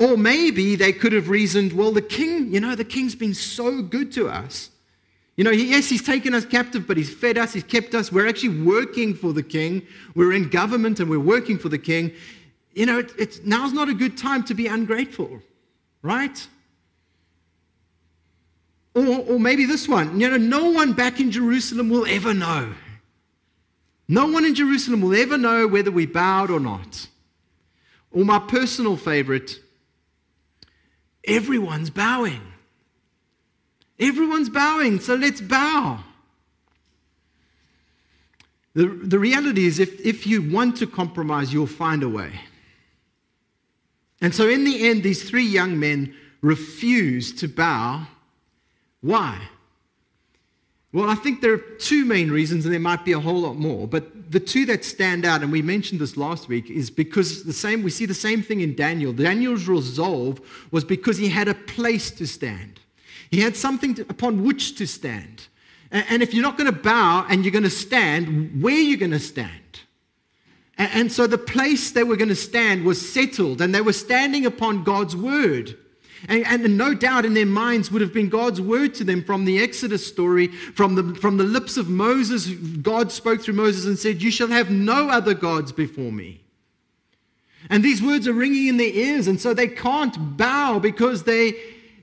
Or 0.00 0.16
maybe 0.16 0.74
they 0.74 0.92
could 0.92 1.12
have 1.12 1.28
reasoned, 1.28 1.74
well, 1.74 1.92
the 1.92 2.02
king, 2.02 2.52
you 2.52 2.58
know, 2.58 2.74
the 2.74 2.84
king's 2.84 3.14
been 3.14 3.34
so 3.34 3.82
good 3.82 4.10
to 4.14 4.28
us. 4.28 4.70
You 5.38 5.44
know, 5.44 5.52
yes, 5.52 5.88
he's 5.88 6.02
taken 6.02 6.34
us 6.34 6.44
captive, 6.44 6.84
but 6.88 6.96
he's 6.96 7.14
fed 7.14 7.38
us, 7.38 7.52
he's 7.52 7.62
kept 7.62 7.94
us. 7.94 8.10
We're 8.10 8.28
actually 8.28 8.60
working 8.60 9.14
for 9.14 9.32
the 9.32 9.44
king. 9.44 9.86
We're 10.16 10.32
in 10.32 10.48
government 10.48 10.98
and 10.98 11.08
we're 11.08 11.20
working 11.20 11.58
for 11.58 11.68
the 11.68 11.78
king. 11.78 12.10
You 12.72 12.86
know, 12.86 12.98
it, 12.98 13.12
it's, 13.16 13.40
now's 13.44 13.72
not 13.72 13.88
a 13.88 13.94
good 13.94 14.18
time 14.18 14.42
to 14.46 14.54
be 14.54 14.66
ungrateful, 14.66 15.40
right? 16.02 16.44
Or, 18.94 19.06
or 19.06 19.38
maybe 19.38 19.64
this 19.64 19.86
one, 19.86 20.18
you 20.18 20.28
know, 20.28 20.38
no 20.38 20.70
one 20.72 20.92
back 20.92 21.20
in 21.20 21.30
Jerusalem 21.30 21.88
will 21.88 22.04
ever 22.08 22.34
know. 22.34 22.74
No 24.08 24.26
one 24.26 24.44
in 24.44 24.56
Jerusalem 24.56 25.02
will 25.02 25.14
ever 25.14 25.38
know 25.38 25.68
whether 25.68 25.92
we 25.92 26.06
bowed 26.06 26.50
or 26.50 26.58
not. 26.58 27.06
Or 28.10 28.24
my 28.24 28.40
personal 28.40 28.96
favorite, 28.96 29.60
everyone's 31.24 31.90
bowing. 31.90 32.40
Everyone's 34.00 34.48
bowing, 34.48 35.00
so 35.00 35.14
let's 35.14 35.40
bow. 35.40 36.00
The, 38.74 38.86
the 38.86 39.18
reality 39.18 39.66
is, 39.66 39.78
if, 39.78 40.00
if 40.04 40.26
you 40.26 40.40
want 40.40 40.76
to 40.76 40.86
compromise, 40.86 41.52
you'll 41.52 41.66
find 41.66 42.02
a 42.02 42.08
way. 42.08 42.32
And 44.20 44.34
so, 44.34 44.48
in 44.48 44.64
the 44.64 44.88
end, 44.88 45.02
these 45.02 45.28
three 45.28 45.46
young 45.46 45.78
men 45.78 46.14
refuse 46.40 47.32
to 47.34 47.48
bow 47.48 48.06
why? 49.00 49.40
Well, 50.92 51.10
I 51.10 51.14
think 51.14 51.40
there 51.40 51.52
are 51.52 51.58
two 51.58 52.04
main 52.04 52.30
reasons, 52.30 52.64
and 52.64 52.72
there 52.72 52.80
might 52.80 53.04
be 53.04 53.12
a 53.12 53.20
whole 53.20 53.40
lot 53.40 53.56
more. 53.56 53.86
But 53.86 54.32
the 54.32 54.40
two 54.40 54.64
that 54.66 54.84
stand 54.84 55.24
out, 55.24 55.42
and 55.42 55.52
we 55.52 55.60
mentioned 55.60 56.00
this 56.00 56.16
last 56.16 56.48
week, 56.48 56.70
is 56.70 56.90
because 56.90 57.44
the 57.44 57.52
same 57.52 57.82
we 57.82 57.90
see 57.90 58.06
the 58.06 58.14
same 58.14 58.42
thing 58.42 58.60
in 58.60 58.74
Daniel. 58.74 59.12
Daniel's 59.12 59.68
resolve 59.68 60.40
was 60.70 60.84
because 60.84 61.18
he 61.18 61.28
had 61.28 61.46
a 61.46 61.54
place 61.54 62.10
to 62.12 62.26
stand. 62.26 62.80
He 63.30 63.40
had 63.40 63.56
something 63.56 63.94
to, 63.94 64.02
upon 64.02 64.44
which 64.44 64.76
to 64.76 64.86
stand. 64.86 65.46
And, 65.90 66.22
if 66.22 66.34
you're 66.34 66.42
not 66.42 66.58
going 66.58 66.72
to 66.72 66.78
bow 66.78 67.26
and 67.30 67.44
you're 67.44 67.52
going 67.52 67.64
to 67.64 67.70
stand, 67.70 68.62
where 68.62 68.74
are 68.74 68.78
you 68.78 68.98
going 68.98 69.12
to 69.12 69.18
stand? 69.18 69.80
And, 70.76 70.90
and 70.92 71.12
so 71.12 71.26
the 71.26 71.38
place 71.38 71.92
they 71.92 72.04
were 72.04 72.16
going 72.16 72.28
to 72.28 72.36
stand 72.36 72.84
was 72.84 73.10
settled, 73.10 73.62
and 73.62 73.74
they 73.74 73.80
were 73.80 73.94
standing 73.94 74.44
upon 74.44 74.84
God's 74.84 75.16
word. 75.16 75.78
And, 76.28 76.44
and, 76.46 76.76
no 76.76 76.94
doubt 76.94 77.24
in 77.24 77.34
their 77.34 77.46
minds 77.46 77.92
would 77.92 78.02
have 78.02 78.12
been 78.12 78.28
God's 78.28 78.60
word 78.60 78.94
to 78.96 79.04
them 79.04 79.22
from 79.22 79.44
the 79.44 79.62
Exodus 79.62 80.06
story, 80.06 80.48
from 80.48 80.94
the, 80.96 81.14
from 81.14 81.36
the 81.36 81.44
lips 81.44 81.76
of 81.76 81.88
Moses. 81.88 82.48
God 82.48 83.12
spoke 83.12 83.40
through 83.40 83.54
Moses 83.54 83.86
and 83.86 83.98
said, 83.98 84.20
You 84.20 84.30
shall 84.30 84.48
have 84.48 84.70
no 84.70 85.08
other 85.08 85.32
gods 85.32 85.70
before 85.70 86.10
me. 86.10 86.40
And 87.70 87.84
these 87.84 88.02
words 88.02 88.26
are 88.26 88.32
ringing 88.32 88.66
in 88.66 88.76
their 88.78 88.92
ears, 88.92 89.28
and 89.28 89.40
so 89.40 89.54
they 89.54 89.68
can't 89.68 90.36
bow 90.36 90.78
because 90.78 91.22
they, 91.22 91.54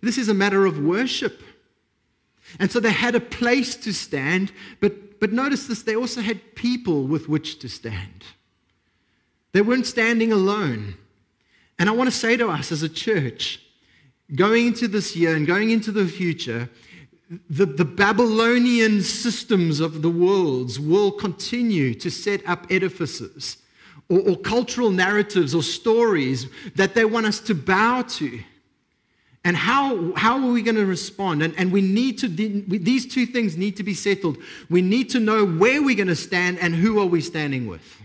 this 0.06 0.18
is 0.18 0.30
a 0.30 0.34
matter 0.34 0.66
of 0.66 0.80
worship. 0.80 1.42
And 2.60 2.72
so 2.72 2.80
they 2.80 2.92
had 2.92 3.16
a 3.16 3.20
place 3.20 3.76
to 3.78 3.92
stand, 3.92 4.52
but, 4.80 5.20
but 5.20 5.34
notice 5.34 5.68
this, 5.68 5.84
they 5.84 5.96
also 5.96 6.22
had 6.22 6.56
people 6.56 7.04
with 7.04 7.28
which 7.28 7.60
to 7.60 7.68
stand. 7.68 8.24
They 9.52 9.62
weren't 9.62 9.88
standing 9.88 10.32
alone. 10.32 10.96
And 11.80 11.90
I 11.90 11.92
want 11.94 12.10
to 12.10 12.16
say 12.16 12.38
to 12.38 12.50
us 12.50 12.72
as 12.72 12.84
a 12.84 12.90
church, 12.90 13.62
going 14.34 14.68
into 14.68 14.88
this 14.88 15.16
year 15.16 15.36
and 15.36 15.46
going 15.46 15.72
into 15.72 15.92
the 15.92 16.06
future, 16.06 16.70
the, 17.50 17.66
the 17.66 17.86
Babylonian 17.86 19.02
systems 19.02 19.80
of 19.80 20.02
the 20.02 20.10
worlds 20.10 20.80
will 20.80 21.12
continue 21.12 21.94
to 21.96 22.12
set 22.12 22.48
up 22.48 22.68
edifices 22.70 23.58
or, 24.10 24.20
or 24.20 24.38
cultural 24.38 24.92
narratives 24.92 25.56
or 25.56 25.64
stories 25.64 26.48
that 26.76 26.94
they 26.94 27.06
want 27.06 27.26
us 27.26 27.40
to 27.42 27.56
bow 27.56 28.04
to. 28.04 28.42
And 29.46 29.56
how, 29.56 30.12
how 30.16 30.44
are 30.44 30.52
we 30.52 30.64
going 30.64 30.76
to 30.76 30.88
respond? 30.88 31.44
And, 31.44 31.54
and 31.56 31.72
we 31.72 31.80
need 31.80 32.18
to, 32.18 32.28
these 32.28 33.06
two 33.06 33.28
things 33.28 33.56
need 33.56 33.78
to 33.78 33.84
be 33.84 33.94
settled. 33.94 34.40
We 34.72 34.82
need 34.82 35.12
to 35.12 35.20
know 35.20 35.46
where 35.46 35.84
we're 35.84 35.96
going 35.96 36.08
to 36.08 36.16
stand 36.16 36.58
and 36.58 36.74
who 36.74 37.00
are 37.00 37.06
we 37.06 37.22
standing 37.22 37.68
with. 37.68 38.02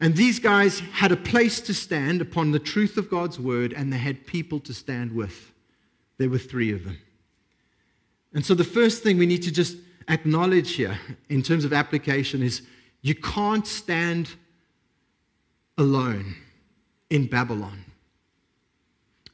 And 0.00 0.14
these 0.14 0.38
guys 0.38 0.80
had 0.80 1.10
a 1.12 1.16
place 1.16 1.62
to 1.62 1.72
stand 1.72 2.20
upon 2.20 2.52
the 2.52 2.58
truth 2.58 2.98
of 2.98 3.08
God's 3.10 3.40
word, 3.40 3.72
and 3.72 3.90
they 3.90 3.96
had 3.96 4.26
people 4.26 4.60
to 4.60 4.74
stand 4.74 5.12
with. 5.12 5.50
There 6.18 6.28
were 6.28 6.38
three 6.38 6.70
of 6.72 6.84
them. 6.84 6.98
And 8.34 8.44
so, 8.44 8.54
the 8.54 8.62
first 8.62 9.02
thing 9.02 9.18
we 9.18 9.26
need 9.26 9.42
to 9.42 9.50
just 9.50 9.76
acknowledge 10.08 10.74
here 10.74 11.00
in 11.28 11.42
terms 11.42 11.64
of 11.64 11.72
application 11.72 12.42
is 12.42 12.62
you 13.00 13.14
can't 13.16 13.66
stand 13.66 14.28
alone 15.78 16.36
in 17.10 17.26
Babylon 17.26 17.86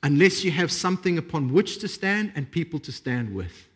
unless 0.04 0.44
you 0.44 0.50
have 0.50 0.70
something 0.70 1.16
upon 1.16 1.50
which 1.50 1.78
to 1.78 1.88
stand 1.88 2.30
and 2.36 2.50
people 2.50 2.78
to 2.78 2.92
stand 2.92 3.34
with. 3.34 3.68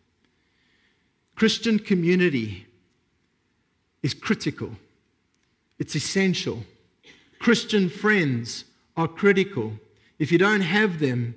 Christian 1.35 1.79
community 1.79 2.67
is 4.03 4.13
critical, 4.13 4.71
it's 5.79 5.95
essential. 5.95 6.63
Christian 7.39 7.89
friends 7.89 8.65
are 8.97 9.07
critical. 9.07 9.71
If 10.19 10.29
you 10.29 10.37
don't 10.37 10.61
have 10.61 10.99
them, 10.99 11.35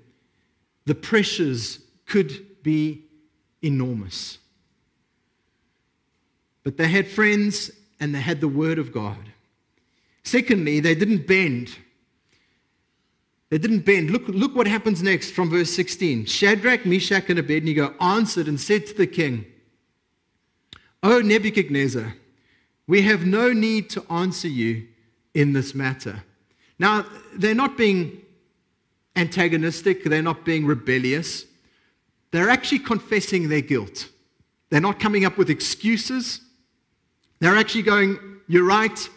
the 0.85 0.97
pressures 0.97 1.79
could 2.07 2.63
be 2.65 3.05
enormous. 3.63 4.39
But 6.65 6.77
they 6.77 6.89
had 6.89 7.07
friends 7.07 7.71
and 8.01 8.13
they 8.13 8.21
had 8.21 8.41
the 8.41 8.49
Word 8.49 8.81
of 8.81 8.93
God. 8.93 9.31
Secondly, 10.25 10.81
they 10.81 10.97
didn't 10.97 11.29
bend. 11.29 11.77
They 13.53 13.59
didn't 13.59 13.81
bend. 13.81 14.11
Look, 14.11 14.27
look 14.29 14.55
what 14.55 14.67
happens 14.67 15.03
next 15.03 15.33
from 15.33 15.51
verse 15.51 15.71
16. 15.75 16.25
Shadrach, 16.25 16.87
Meshach, 16.87 17.29
and 17.29 17.39
Abednego 17.39 17.95
answered 18.01 18.49
and 18.49 18.59
said 18.59 18.87
to 18.87 18.95
the 18.95 19.07
king, 19.07 19.45
O 21.03 21.21
Nebuchadnezzar, 21.21 22.15
we 22.87 23.03
have 23.03 23.27
no 23.27 23.53
need 23.53 23.91
to 23.91 24.11
answer 24.11 24.49
you 24.49 24.89
in 25.35 25.53
this 25.53 25.75
matter. 25.75 26.25
Now, 26.79 27.05
they're 27.35 27.55
not 27.55 27.77
being 27.77 28.23
antagonistic, 29.17 30.05
they're 30.05 30.23
not 30.23 30.47
being 30.47 30.65
rebellious. 30.65 31.45
They're 32.31 32.49
actually 32.49 32.79
confessing 32.79 33.51
their 33.51 33.61
guilt. 33.61 34.09
They're 34.71 34.81
not 34.81 34.99
coming 34.99 35.27
up 35.27 35.37
with 35.37 35.51
excuses. 35.51 36.41
They're 37.39 37.59
actually 37.59 37.83
going, 37.83 38.17
You're 38.49 38.65
right, 38.65 39.11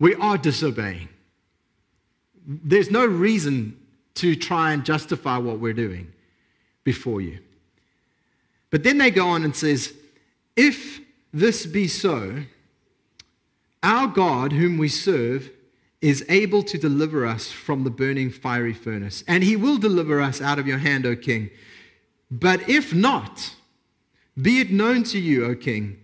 we 0.00 0.16
are 0.16 0.36
disobeying. 0.36 1.08
There's 2.48 2.90
no 2.90 3.04
reason 3.04 3.78
to 4.14 4.34
try 4.34 4.72
and 4.72 4.84
justify 4.84 5.36
what 5.36 5.60
we're 5.60 5.74
doing 5.74 6.10
before 6.82 7.20
you. 7.20 7.38
But 8.70 8.82
then 8.82 8.96
they 8.96 9.10
go 9.10 9.28
on 9.28 9.44
and 9.44 9.54
says, 9.54 9.92
If 10.56 11.00
this 11.32 11.66
be 11.66 11.86
so, 11.86 12.44
our 13.82 14.08
God, 14.08 14.52
whom 14.52 14.78
we 14.78 14.88
serve, 14.88 15.50
is 16.00 16.24
able 16.28 16.62
to 16.62 16.78
deliver 16.78 17.26
us 17.26 17.52
from 17.52 17.84
the 17.84 17.90
burning 17.90 18.30
fiery 18.30 18.72
furnace, 18.72 19.22
and 19.28 19.44
he 19.44 19.54
will 19.54 19.78
deliver 19.78 20.20
us 20.20 20.40
out 20.40 20.58
of 20.58 20.66
your 20.66 20.78
hand, 20.78 21.04
O 21.04 21.14
king. 21.14 21.50
But 22.30 22.68
if 22.68 22.94
not, 22.94 23.54
be 24.40 24.60
it 24.60 24.70
known 24.70 25.02
to 25.04 25.18
you, 25.18 25.44
O 25.44 25.54
king, 25.54 25.98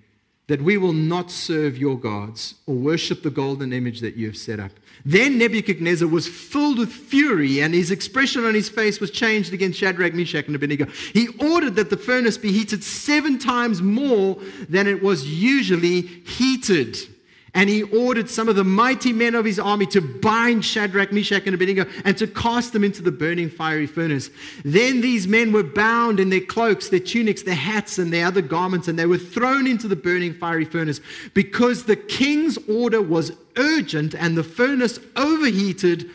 that 0.46 0.60
we 0.60 0.76
will 0.76 0.92
not 0.92 1.30
serve 1.30 1.78
your 1.78 1.98
gods 1.98 2.54
or 2.66 2.74
worship 2.74 3.22
the 3.22 3.30
golden 3.30 3.72
image 3.72 4.00
that 4.00 4.16
you 4.16 4.26
have 4.26 4.36
set 4.36 4.60
up. 4.60 4.72
Then 5.04 5.38
Nebuchadnezzar 5.38 6.06
was 6.06 6.28
filled 6.28 6.78
with 6.78 6.92
fury, 6.92 7.60
and 7.60 7.74
his 7.74 7.90
expression 7.90 8.44
on 8.44 8.54
his 8.54 8.68
face 8.68 9.00
was 9.00 9.10
changed 9.10 9.52
against 9.52 9.78
Shadrach, 9.78 10.14
Meshach, 10.14 10.46
and 10.46 10.54
Abednego. 10.54 10.86
He 11.12 11.28
ordered 11.40 11.76
that 11.76 11.90
the 11.90 11.96
furnace 11.96 12.36
be 12.36 12.52
heated 12.52 12.84
seven 12.84 13.38
times 13.38 13.80
more 13.80 14.36
than 14.68 14.86
it 14.86 15.02
was 15.02 15.26
usually 15.26 16.02
heated 16.02 17.13
And 17.54 17.70
he 17.70 17.84
ordered 17.84 18.28
some 18.28 18.48
of 18.48 18.56
the 18.56 18.64
mighty 18.64 19.12
men 19.12 19.36
of 19.36 19.44
his 19.44 19.60
army 19.60 19.86
to 19.86 20.00
bind 20.00 20.64
Shadrach, 20.64 21.12
Meshach, 21.12 21.46
and 21.46 21.54
Abednego 21.54 21.86
and 22.04 22.18
to 22.18 22.26
cast 22.26 22.72
them 22.72 22.82
into 22.82 23.00
the 23.00 23.12
burning 23.12 23.48
fiery 23.48 23.86
furnace. 23.86 24.30
Then 24.64 25.00
these 25.00 25.28
men 25.28 25.52
were 25.52 25.62
bound 25.62 26.18
in 26.18 26.30
their 26.30 26.40
cloaks, 26.40 26.88
their 26.88 26.98
tunics, 26.98 27.42
their 27.42 27.54
hats, 27.54 27.98
and 27.98 28.12
their 28.12 28.26
other 28.26 28.42
garments, 28.42 28.88
and 28.88 28.98
they 28.98 29.06
were 29.06 29.18
thrown 29.18 29.68
into 29.68 29.86
the 29.86 29.94
burning 29.96 30.34
fiery 30.34 30.64
furnace 30.64 31.00
because 31.32 31.84
the 31.84 31.96
king's 31.96 32.58
order 32.68 33.00
was 33.00 33.32
urgent 33.56 34.14
and 34.14 34.36
the 34.36 34.42
furnace 34.42 34.98
overheated. 35.14 36.10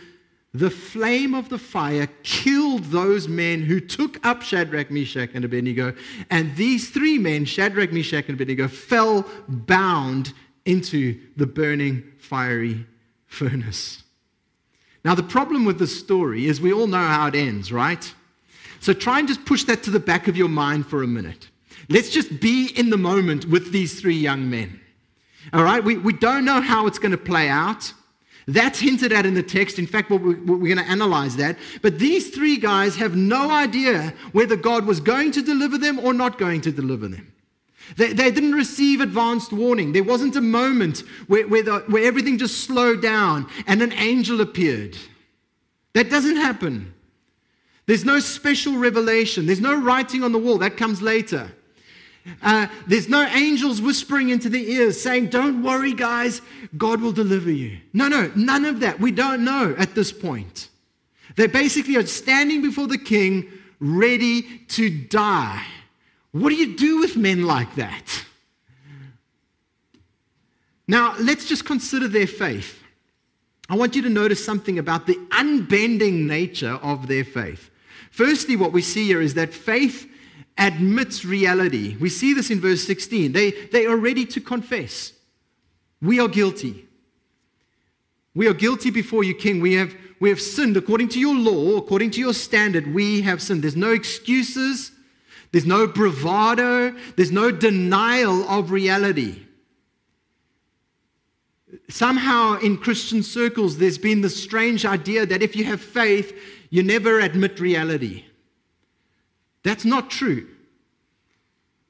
The 0.53 0.72
flame 0.72 1.36
of 1.36 1.50
the 1.50 1.60
fire 1.60 2.10
killed 2.24 2.86
those 2.86 3.27
men 3.27 3.62
who 3.62 3.79
took 3.79 4.25
up 4.25 4.41
Shadrach, 4.41 4.89
Meshach, 4.89 5.29
and 5.36 5.46
Abednego. 5.46 5.93
And 6.31 6.55
these 6.55 6.89
three 6.89 7.19
men, 7.19 7.46
Shadrach, 7.46 7.93
Meshach, 7.93 8.25
and 8.27 8.36
Abednego, 8.36 8.67
fell 8.67 9.25
bound 9.48 10.34
into 10.65 11.19
the 11.35 11.45
burning 11.45 12.03
fiery 12.19 12.85
furnace. 13.27 14.03
Now, 15.03 15.15
the 15.15 15.23
problem 15.23 15.65
with 15.65 15.79
this 15.79 15.97
story 15.97 16.47
is 16.47 16.59
we 16.59 16.73
all 16.73 16.87
know 16.87 16.97
how 16.97 17.27
it 17.27 17.35
ends, 17.35 17.71
right? 17.71 18.13
So 18.81 18.93
try 18.93 19.19
and 19.19 19.27
just 19.27 19.45
push 19.45 19.63
that 19.65 19.83
to 19.83 19.91
the 19.91 19.99
back 19.99 20.27
of 20.27 20.37
your 20.37 20.49
mind 20.49 20.87
for 20.87 21.03
a 21.03 21.07
minute. 21.07 21.49
Let's 21.89 22.09
just 22.09 22.39
be 22.39 22.67
in 22.77 22.89
the 22.89 22.97
moment 22.97 23.45
with 23.45 23.71
these 23.71 23.99
three 23.99 24.15
young 24.15 24.49
men. 24.49 24.79
All 25.53 25.63
right? 25.63 25.83
We, 25.83 25.97
we 25.97 26.13
don't 26.13 26.45
know 26.45 26.61
how 26.61 26.85
it's 26.87 26.99
going 26.99 27.11
to 27.11 27.17
play 27.17 27.49
out. 27.49 27.93
That's 28.47 28.79
hinted 28.79 29.13
at 29.13 29.25
in 29.25 29.35
the 29.35 29.43
text. 29.43 29.79
In 29.79 29.87
fact, 29.87 30.09
we're, 30.09 30.17
we're 30.17 30.75
going 30.75 30.77
to 30.77 30.83
analyze 30.83 31.35
that. 31.37 31.57
But 31.81 31.99
these 31.99 32.29
three 32.29 32.57
guys 32.57 32.95
have 32.95 33.15
no 33.15 33.51
idea 33.51 34.13
whether 34.31 34.55
God 34.55 34.85
was 34.85 34.99
going 34.99 35.31
to 35.31 35.41
deliver 35.41 35.77
them 35.77 35.99
or 35.99 36.13
not 36.13 36.37
going 36.37 36.61
to 36.61 36.71
deliver 36.71 37.07
them. 37.07 37.31
They, 37.98 38.13
they 38.13 38.31
didn't 38.31 38.53
receive 38.53 39.01
advanced 39.01 39.51
warning. 39.51 39.93
There 39.93 40.03
wasn't 40.03 40.36
a 40.36 40.41
moment 40.41 41.00
where, 41.27 41.48
where, 41.48 41.63
the, 41.63 41.79
where 41.88 42.03
everything 42.03 42.38
just 42.38 42.63
slowed 42.63 43.01
down 43.01 43.50
and 43.67 43.81
an 43.81 43.93
angel 43.93 44.41
appeared. 44.41 44.98
That 45.93 46.09
doesn't 46.09 46.36
happen. 46.36 46.93
There's 47.88 48.05
no 48.05 48.19
special 48.19 48.77
revelation. 48.77 49.48
There's 49.48 49.62
no 49.62 49.75
writing 49.75 50.24
on 50.24 50.31
the 50.31 50.38
wall. 50.38 50.59
That 50.59 50.77
comes 50.77 51.01
later. 51.01 51.51
Uh, 52.43 52.67
there's 52.86 53.09
no 53.09 53.25
angels 53.27 53.81
whispering 53.81 54.29
into 54.29 54.50
the 54.50 54.71
ears 54.71 55.01
saying, 55.01 55.29
Don't 55.29 55.63
worry, 55.63 55.93
guys, 55.93 56.41
God 56.77 57.01
will 57.01 57.12
deliver 57.12 57.51
you. 57.51 57.79
No, 57.93 58.07
no, 58.07 58.31
none 58.36 58.65
of 58.65 58.81
that. 58.81 59.00
We 59.00 59.12
don't 59.12 59.43
know 59.43 59.75
at 59.77 59.95
this 59.95 60.12
point. 60.12 60.69
They 61.36 61.48
basically 61.48 61.95
are 61.95 62.05
standing 62.05 62.62
before 62.62 62.88
the 62.88 62.98
king, 62.98 63.50
ready 63.79 64.59
to 64.69 64.89
die. 64.89 65.65
What 66.31 66.50
do 66.50 66.55
you 66.55 66.75
do 66.75 67.00
with 67.00 67.17
men 67.17 67.43
like 67.43 67.75
that? 67.75 68.25
Now, 70.88 71.15
let's 71.19 71.45
just 71.45 71.65
consider 71.65 72.07
their 72.07 72.27
faith. 72.27 72.81
I 73.69 73.75
want 73.75 73.95
you 73.95 74.01
to 74.01 74.09
notice 74.09 74.43
something 74.43 74.79
about 74.79 75.05
the 75.05 75.19
unbending 75.31 76.25
nature 76.25 76.79
of 76.81 77.07
their 77.07 77.24
faith. 77.24 77.69
Firstly, 78.09 78.55
what 78.55 78.71
we 78.71 78.81
see 78.81 79.05
here 79.05 79.21
is 79.21 79.36
that 79.36 79.53
faith 79.53 80.09
admits 80.57 81.24
reality. 81.24 81.95
We 82.00 82.09
see 82.09 82.33
this 82.33 82.50
in 82.50 82.59
verse 82.59 82.83
16. 82.86 83.31
They, 83.31 83.51
they 83.51 83.86
are 83.86 83.95
ready 83.95 84.25
to 84.25 84.41
confess. 84.41 85.13
We 86.01 86.19
are 86.19 86.27
guilty. 86.27 86.86
We 88.33 88.48
are 88.48 88.53
guilty 88.53 88.89
before 88.89 89.24
you, 89.24 89.36
King. 89.36 89.62
We 89.62 89.74
have, 89.74 89.95
we 90.19 90.29
have 90.29 90.41
sinned 90.41 90.75
according 90.77 91.09
to 91.09 91.19
your 91.19 91.36
law, 91.36 91.77
according 91.77 92.12
to 92.12 92.19
your 92.19 92.33
standard. 92.33 92.93
We 92.93 93.21
have 93.21 93.41
sinned. 93.41 93.63
There's 93.63 93.75
no 93.75 93.91
excuses. 93.91 94.91
There's 95.51 95.65
no 95.65 95.87
bravado, 95.87 96.95
there's 97.15 97.31
no 97.31 97.51
denial 97.51 98.47
of 98.47 98.71
reality. 98.71 99.45
Somehow, 101.89 102.59
in 102.59 102.77
Christian 102.77 103.23
circles, 103.23 103.77
there's 103.77 103.97
been 103.97 104.21
this 104.21 104.41
strange 104.41 104.85
idea 104.85 105.25
that 105.25 105.41
if 105.41 105.55
you 105.55 105.63
have 105.65 105.81
faith, 105.81 106.37
you 106.69 106.83
never 106.83 107.19
admit 107.19 107.59
reality. 107.59 108.25
That's 109.63 109.85
not 109.85 110.09
true. 110.09 110.47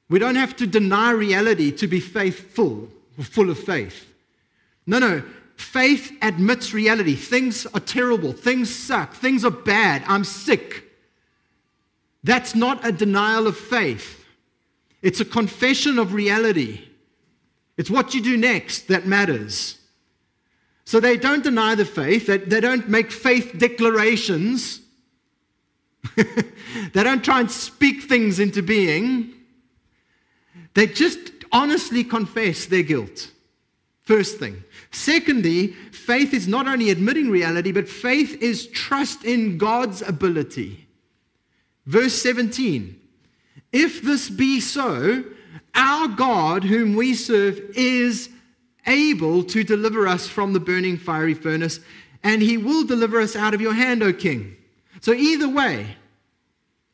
We 0.08 0.18
don't 0.18 0.36
have 0.36 0.56
to 0.56 0.66
deny 0.66 1.12
reality 1.12 1.70
to 1.72 1.86
be 1.86 2.00
faithful 2.00 2.88
full 3.20 3.50
of 3.50 3.58
faith. 3.58 4.06
No, 4.86 4.98
no. 4.98 5.22
Faith 5.56 6.12
admits 6.22 6.72
reality. 6.72 7.14
Things 7.14 7.66
are 7.66 7.80
terrible. 7.80 8.32
Things 8.32 8.74
suck. 8.74 9.14
Things 9.14 9.44
are 9.44 9.50
bad. 9.50 10.02
I'm 10.06 10.24
sick. 10.24 10.89
That's 12.22 12.54
not 12.54 12.86
a 12.86 12.92
denial 12.92 13.46
of 13.46 13.56
faith, 13.56 14.24
it's 15.02 15.20
a 15.20 15.24
confession 15.24 15.98
of 15.98 16.12
reality. 16.12 16.86
It's 17.76 17.88
what 17.90 18.12
you 18.12 18.20
do 18.20 18.36
next 18.36 18.88
that 18.88 19.06
matters. 19.06 19.78
So 20.84 21.00
they 21.00 21.16
don't 21.16 21.42
deny 21.42 21.74
the 21.74 21.86
faith, 21.86 22.26
they, 22.26 22.60
don't 22.60 22.88
make 22.90 23.10
faith 23.10 23.54
declarations, 23.56 24.80
they 26.16 27.02
don't 27.02 27.24
try 27.24 27.40
and 27.40 27.50
speak 27.50 28.02
things 28.02 28.38
into 28.38 28.62
being. 28.62 29.32
They 30.74 30.88
just 30.88 31.18
honestly 31.52 32.04
confess 32.04 32.66
their 32.66 32.82
guilt. 32.82 33.30
First 34.02 34.38
thing. 34.38 34.62
Secondly, 34.90 35.68
faith 35.92 36.34
is 36.34 36.48
not 36.48 36.66
only 36.66 36.90
admitting 36.90 37.30
reality, 37.30 37.72
but 37.72 37.88
faith 37.88 38.42
is 38.42 38.66
trust 38.66 39.24
in 39.24 39.56
God's 39.56 40.02
ability. 40.02 40.86
Verse 41.86 42.14
17 42.14 43.00
If 43.72 44.02
this 44.02 44.28
be 44.28 44.60
so, 44.60 45.24
our 45.74 46.08
God, 46.08 46.64
whom 46.64 46.94
we 46.94 47.14
serve, 47.14 47.60
is 47.74 48.28
able 48.86 49.44
to 49.44 49.62
deliver 49.62 50.06
us 50.06 50.26
from 50.26 50.52
the 50.52 50.60
burning 50.60 50.96
fiery 50.96 51.34
furnace, 51.34 51.80
and 52.22 52.42
he 52.42 52.56
will 52.56 52.84
deliver 52.84 53.20
us 53.20 53.36
out 53.36 53.54
of 53.54 53.60
your 53.60 53.74
hand, 53.74 54.02
O 54.02 54.12
king. 54.12 54.56
So, 55.00 55.12
either 55.12 55.48
way, 55.48 55.96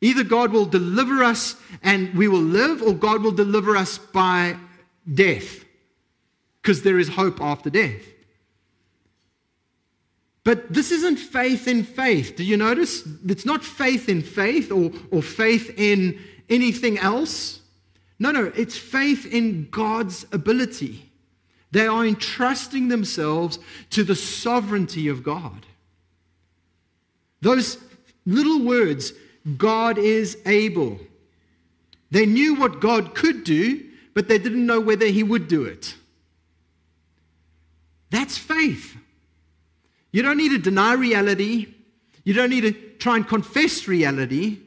either 0.01 0.23
God 0.23 0.51
will 0.51 0.65
deliver 0.65 1.23
us 1.23 1.55
and 1.83 2.13
we 2.13 2.27
will 2.27 2.39
live, 2.39 2.81
or 2.81 2.93
God 2.93 3.21
will 3.21 3.31
deliver 3.31 3.75
us 3.75 3.97
by 3.97 4.55
death, 5.13 5.65
because 6.61 6.83
there 6.83 6.99
is 6.99 7.09
hope 7.09 7.41
after 7.41 7.69
death. 7.69 8.01
But 10.47 10.71
this 10.71 10.91
isn't 10.91 11.17
faith 11.17 11.67
in 11.67 11.83
faith. 11.83 12.37
Do 12.37 12.43
you 12.45 12.55
notice? 12.55 13.03
It's 13.27 13.45
not 13.45 13.65
faith 13.65 14.07
in 14.07 14.21
faith 14.21 14.71
or, 14.71 14.93
or 15.11 15.21
faith 15.21 15.73
in 15.77 16.21
anything 16.49 16.97
else. 16.97 17.59
No, 18.17 18.31
no, 18.31 18.45
it's 18.55 18.77
faith 18.77 19.25
in 19.25 19.67
God's 19.71 20.25
ability. 20.31 21.11
They 21.71 21.85
are 21.85 22.05
entrusting 22.05 22.87
themselves 22.87 23.59
to 23.89 24.05
the 24.05 24.15
sovereignty 24.15 25.09
of 25.09 25.21
God. 25.21 25.65
Those 27.41 27.77
little 28.25 28.63
words, 28.63 29.11
God 29.57 29.97
is 29.97 30.37
able. 30.45 30.97
They 32.09 32.25
knew 32.25 32.55
what 32.55 32.79
God 32.79 33.15
could 33.15 33.43
do, 33.43 33.83
but 34.13 34.29
they 34.29 34.37
didn't 34.37 34.65
know 34.65 34.79
whether 34.79 35.07
He 35.07 35.23
would 35.23 35.49
do 35.49 35.65
it. 35.65 35.93
That's 38.11 38.37
faith. 38.37 38.95
You 40.11 40.21
don't 40.21 40.37
need 40.37 40.49
to 40.49 40.57
deny 40.57 40.93
reality. 40.93 41.73
You 42.23 42.33
don't 42.33 42.49
need 42.49 42.61
to 42.61 42.71
try 42.71 43.15
and 43.15 43.27
confess 43.27 43.87
reality. 43.87 44.59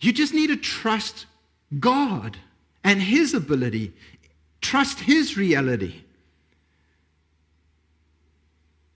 You 0.00 0.12
just 0.12 0.34
need 0.34 0.48
to 0.48 0.56
trust 0.56 1.26
God 1.78 2.36
and 2.84 3.00
His 3.00 3.34
ability. 3.34 3.92
Trust 4.60 5.00
His 5.00 5.36
reality. 5.36 6.02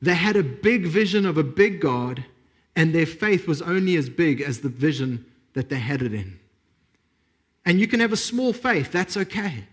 They 0.03 0.15
had 0.15 0.37
a 0.37 0.43
big 0.43 0.87
vision 0.87 1.25
of 1.25 1.39
a 1.39 1.43
big 1.43 1.81
God, 1.81 2.25
and 2.75 2.95
their 2.95 3.07
faith 3.07 3.49
was 3.49 3.63
only 3.63 3.97
as 3.97 4.09
big 4.09 4.41
as 4.41 4.61
the 4.61 4.69
vision 4.69 5.25
that 5.55 5.69
they 5.69 5.79
had 5.79 6.03
it 6.03 6.13
in. 6.13 6.39
And 7.65 7.81
you 7.81 7.89
can 7.89 8.01
have 8.01 8.13
a 8.13 8.17
small 8.17 8.53
faith, 8.53 8.93
that's 8.93 9.17
okay. 9.17 9.65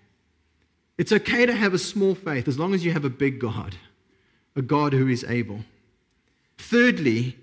It's 0.97 1.11
okay 1.11 1.45
to 1.45 1.53
have 1.53 1.73
a 1.73 1.79
small 1.79 2.15
faith 2.15 2.47
as 2.47 2.57
long 2.57 2.73
as 2.73 2.85
you 2.85 2.91
have 2.93 3.05
a 3.05 3.09
big 3.09 3.39
God, 3.39 3.75
a 4.55 4.61
God 4.61 4.93
who 4.93 5.07
is 5.07 5.23
able. 5.23 5.59
Thirdly, 6.57 7.37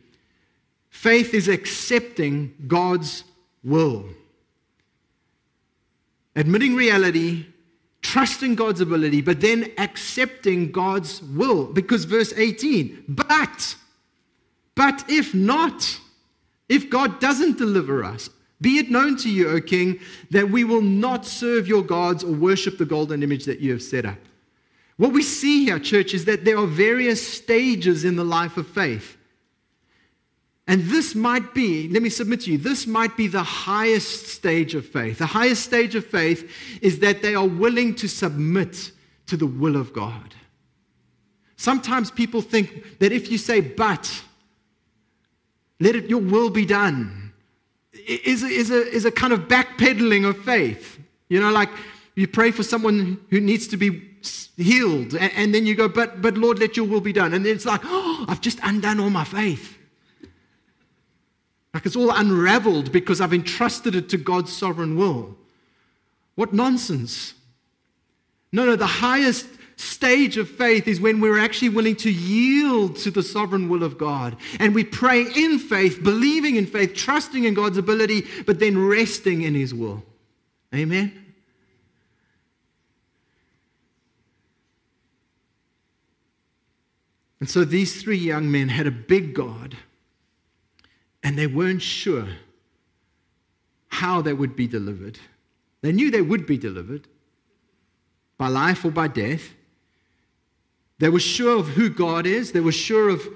faith 0.88 1.34
is 1.34 1.48
accepting 1.48 2.54
God's 2.66 3.24
will. 3.62 4.06
Admitting 6.36 6.74
reality, 6.74 7.46
trusting 8.02 8.54
God's 8.54 8.80
ability, 8.80 9.20
but 9.20 9.40
then 9.40 9.72
accepting 9.78 10.70
God's 10.70 11.22
will. 11.22 11.66
Because 11.66 12.04
verse 12.04 12.32
18, 12.34 13.04
but, 13.08 13.76
but 14.74 15.04
if 15.08 15.34
not, 15.34 15.98
if 16.68 16.88
God 16.88 17.20
doesn't 17.20 17.58
deliver 17.58 18.04
us, 18.04 18.30
be 18.60 18.78
it 18.78 18.90
known 18.90 19.16
to 19.18 19.30
you, 19.30 19.48
O 19.48 19.60
king, 19.60 19.98
that 20.30 20.50
we 20.50 20.64
will 20.64 20.82
not 20.82 21.24
serve 21.26 21.66
your 21.66 21.82
gods 21.82 22.22
or 22.22 22.32
worship 22.32 22.78
the 22.78 22.84
golden 22.84 23.22
image 23.22 23.44
that 23.46 23.60
you 23.60 23.72
have 23.72 23.82
set 23.82 24.04
up. 24.04 24.18
What 25.00 25.14
we 25.14 25.22
see 25.22 25.64
here, 25.64 25.78
church, 25.78 26.12
is 26.12 26.26
that 26.26 26.44
there 26.44 26.58
are 26.58 26.66
various 26.66 27.26
stages 27.26 28.04
in 28.04 28.16
the 28.16 28.24
life 28.24 28.58
of 28.58 28.66
faith. 28.66 29.16
And 30.66 30.82
this 30.82 31.14
might 31.14 31.54
be, 31.54 31.88
let 31.88 32.02
me 32.02 32.10
submit 32.10 32.42
to 32.42 32.52
you, 32.52 32.58
this 32.58 32.86
might 32.86 33.16
be 33.16 33.26
the 33.26 33.42
highest 33.42 34.26
stage 34.26 34.74
of 34.74 34.86
faith. 34.86 35.16
The 35.16 35.24
highest 35.24 35.64
stage 35.64 35.94
of 35.94 36.04
faith 36.04 36.52
is 36.82 36.98
that 36.98 37.22
they 37.22 37.34
are 37.34 37.46
willing 37.46 37.94
to 37.94 38.08
submit 38.08 38.92
to 39.28 39.38
the 39.38 39.46
will 39.46 39.76
of 39.76 39.94
God. 39.94 40.34
Sometimes 41.56 42.10
people 42.10 42.42
think 42.42 42.98
that 42.98 43.10
if 43.10 43.30
you 43.30 43.38
say, 43.38 43.62
but, 43.62 44.22
let 45.80 45.96
it, 45.96 46.10
your 46.10 46.20
will 46.20 46.50
be 46.50 46.66
done, 46.66 47.32
is, 48.06 48.42
is, 48.42 48.70
a, 48.70 48.86
is 48.86 49.06
a 49.06 49.10
kind 49.10 49.32
of 49.32 49.48
backpedaling 49.48 50.28
of 50.28 50.36
faith. 50.44 50.98
You 51.30 51.40
know, 51.40 51.52
like 51.52 51.70
you 52.16 52.28
pray 52.28 52.50
for 52.50 52.62
someone 52.62 53.18
who 53.30 53.40
needs 53.40 53.66
to 53.68 53.78
be 53.78 54.09
healed, 54.56 55.14
and, 55.14 55.32
and 55.34 55.54
then 55.54 55.66
you 55.66 55.74
go, 55.74 55.88
but, 55.88 56.20
but 56.20 56.36
Lord, 56.36 56.58
let 56.58 56.76
your 56.76 56.86
will 56.86 57.00
be 57.00 57.12
done. 57.12 57.34
And 57.34 57.44
then 57.44 57.54
it's 57.54 57.66
like, 57.66 57.80
oh, 57.84 58.24
I've 58.28 58.40
just 58.40 58.58
undone 58.62 59.00
all 59.00 59.10
my 59.10 59.24
faith. 59.24 59.78
Like 61.72 61.86
it's 61.86 61.96
all 61.96 62.10
unraveled 62.10 62.92
because 62.92 63.20
I've 63.20 63.32
entrusted 63.32 63.94
it 63.94 64.08
to 64.10 64.16
God's 64.16 64.52
sovereign 64.52 64.96
will. 64.96 65.36
What 66.34 66.52
nonsense. 66.52 67.34
No, 68.52 68.64
no, 68.64 68.76
the 68.76 68.86
highest 68.86 69.46
stage 69.76 70.36
of 70.36 70.48
faith 70.48 70.86
is 70.88 71.00
when 71.00 71.20
we're 71.20 71.38
actually 71.38 71.70
willing 71.70 71.96
to 71.96 72.10
yield 72.10 72.96
to 72.96 73.10
the 73.10 73.22
sovereign 73.22 73.68
will 73.68 73.82
of 73.82 73.96
God. 73.96 74.36
And 74.58 74.74
we 74.74 74.84
pray 74.84 75.22
in 75.22 75.58
faith, 75.58 76.02
believing 76.02 76.56
in 76.56 76.66
faith, 76.66 76.94
trusting 76.94 77.44
in 77.44 77.54
God's 77.54 77.78
ability, 77.78 78.24
but 78.46 78.58
then 78.58 78.86
resting 78.86 79.42
in 79.42 79.54
His 79.54 79.72
will. 79.72 80.02
Amen? 80.74 81.19
And 87.40 87.48
so 87.48 87.64
these 87.64 88.02
three 88.02 88.18
young 88.18 88.50
men 88.50 88.68
had 88.68 88.86
a 88.86 88.90
big 88.90 89.34
God, 89.34 89.76
and 91.22 91.38
they 91.38 91.46
weren't 91.46 91.82
sure 91.82 92.28
how 93.88 94.20
they 94.20 94.34
would 94.34 94.54
be 94.54 94.66
delivered. 94.66 95.18
They 95.80 95.92
knew 95.92 96.10
they 96.10 96.22
would 96.22 96.46
be 96.46 96.58
delivered 96.58 97.08
by 98.36 98.48
life 98.48 98.84
or 98.84 98.90
by 98.90 99.08
death. 99.08 99.54
They 100.98 101.08
were 101.08 101.20
sure 101.20 101.58
of 101.58 101.68
who 101.68 101.88
God 101.88 102.26
is. 102.26 102.52
They 102.52 102.60
were 102.60 102.72
sure 102.72 103.08
of, 103.08 103.26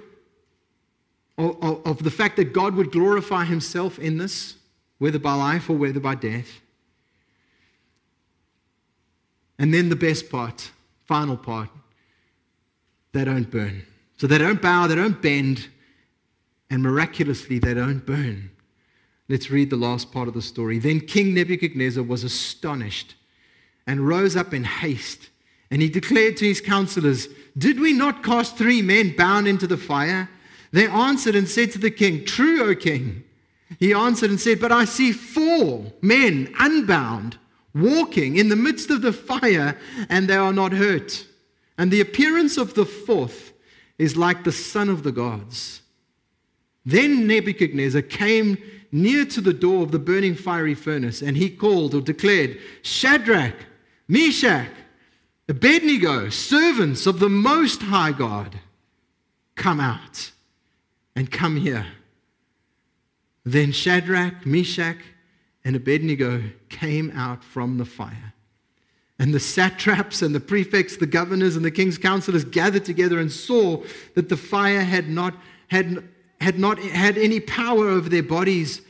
of, 1.39 1.87
of, 1.87 2.03
the 2.03 2.11
fact 2.11 2.37
that 2.37 2.53
God 2.53 2.75
would 2.75 2.93
glorify 2.93 3.45
himself 3.45 3.99
in 3.99 4.19
this, 4.19 4.57
whether 4.99 5.19
by 5.19 5.35
life 5.35 5.71
or 5.71 5.77
whether 5.77 6.01
by 6.01 6.15
death. 6.15 6.61
And 9.59 9.73
then 9.73 9.89
the 9.89 9.97
best 9.97 10.31
part, 10.31 10.71
final 11.07 11.39
part, 11.39 11.71
they 13.13 13.25
don't 13.25 13.51
burn. 13.51 13.87
So 14.17 14.27
they 14.27 14.39
don't 14.39 14.63
bow, 14.63 14.87
they 14.87 14.95
don't 14.95 15.21
bend, 15.21 15.69
and 16.71 16.83
miraculously 16.83 17.59
they 17.59 17.75
don't 17.75 18.05
burn. 18.05 18.51
Let's 19.29 19.51
read 19.51 19.71
the 19.71 19.77
last 19.77 20.13
part 20.13 20.29
of 20.29 20.35
the 20.35 20.43
story. 20.43 20.79
Then 20.79 21.01
King 21.01 21.35
Nebuchadnezzar 21.35 22.03
was 22.03 22.25
astonished 22.25 23.15
and 23.87 24.07
rose 24.07 24.37
up 24.37 24.53
in 24.53 24.65
haste, 24.65 25.31
and 25.71 25.81
he 25.81 25.89
declared 25.89 26.37
to 26.39 26.47
his 26.47 26.61
counselors, 26.61 27.29
Did 27.57 27.81
we 27.81 27.93
not 27.93 28.23
cast 28.23 28.57
three 28.57 28.83
men 28.83 29.17
bound 29.17 29.49
into 29.49 29.67
the 29.67 29.77
fire? 29.77 30.29
They 30.73 30.87
answered 30.87 31.35
and 31.35 31.49
said 31.49 31.73
to 31.73 31.79
the 31.79 31.91
king, 31.91 32.25
True, 32.25 32.71
O 32.71 32.75
king. 32.75 33.25
He 33.79 33.95
answered 33.95 34.31
and 34.31 34.41
said, 34.41 34.61
But 34.61 34.73
I 34.73 34.85
see 34.85 35.13
four 35.13 35.93
men 36.03 36.55
unbound, 36.59 37.39
walking 37.75 38.37
in 38.37 38.49
the 38.49 38.57
midst 38.57 38.91
of 38.91 39.03
the 39.03 39.13
fire, 39.13 39.79
and 40.09 40.29
they 40.29 40.37
are 40.37 40.53
not 40.53 40.73
hurt. 40.73 41.27
And 41.79 41.91
the 41.91 42.01
appearance 42.01 42.57
of 42.57 42.75
the 42.75 42.87
fourth 42.87 43.54
is 43.99 44.17
like 44.17 44.45
the 44.45 44.53
son 44.53 44.89
of 44.89 45.03
the 45.03 45.13
gods. 45.13 45.81
Then 46.85 47.27
Nebuchadnezzar 47.27 48.03
came 48.03 48.59
near 48.93 49.25
to 49.27 49.41
the 49.41 49.53
door 49.53 49.83
of 49.83 49.91
the 49.91 49.99
burning 49.99 50.35
fiery 50.35 50.75
furnace, 50.75 51.23
and 51.23 51.37
he 51.37 51.51
called 51.51 51.95
or 51.95 52.01
declared, 52.01 52.59
Shadrach, 52.83 53.55
Meshach, 54.07 54.71
Abednego, 55.49 56.29
servants 56.29 57.07
of 57.07 57.19
the 57.19 57.29
Most 57.29 57.83
High 57.83 58.13
God, 58.13 58.59
come 59.57 59.81
out 59.81 60.31
and 61.17 61.31
come 61.31 61.57
here. 61.57 61.87
Then 63.45 63.73
Shadrach, 63.73 64.47
Meshach, 64.47 64.99
and 65.65 65.77
Abednego 65.77 66.43
came 66.69 67.11
out 67.13 67.43
from 67.43 67.79
the 67.79 67.85
fire. 67.85 68.34
And 69.19 69.33
the 69.33 69.41
satraps 69.41 70.23
and 70.23 70.35
the 70.35 70.41
prefects, 70.41 70.97
the 70.97 71.07
governors 71.07 71.57
and 71.57 71.65
the 71.65 71.71
king's 71.71 71.99
counselors 71.99 72.45
gathered 72.45 72.85
together 72.85 73.21
and 73.21 73.31
saw 73.31 73.83
that 74.15 74.29
the 74.29 74.37
fire 74.37 74.83
had 74.83 75.09
not 75.09 75.35
had, 75.69 76.05
had 76.41 76.59
not 76.59 76.79
had 76.79 77.17
any 77.17 77.41
power 77.41 77.89
over 77.89 78.09
their 78.09 78.23
bodies 78.23 78.83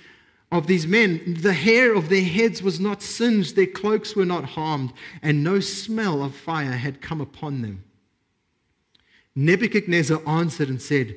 of 0.50 0.66
these 0.66 0.86
men. 0.86 1.36
The 1.40 1.52
hair 1.52 1.94
of 1.94 2.08
their 2.08 2.24
heads 2.24 2.62
was 2.62 2.80
not 2.80 3.02
singed, 3.02 3.54
their 3.54 3.66
cloaks 3.66 4.16
were 4.16 4.24
not 4.24 4.44
harmed, 4.44 4.92
and 5.22 5.44
no 5.44 5.60
smell 5.60 6.22
of 6.22 6.34
fire 6.34 6.72
had 6.72 7.00
come 7.00 7.20
upon 7.20 7.62
them. 7.62 7.84
Nebuchadnezzar 9.34 10.22
answered 10.26 10.68
and 10.68 10.80
said, 10.80 11.16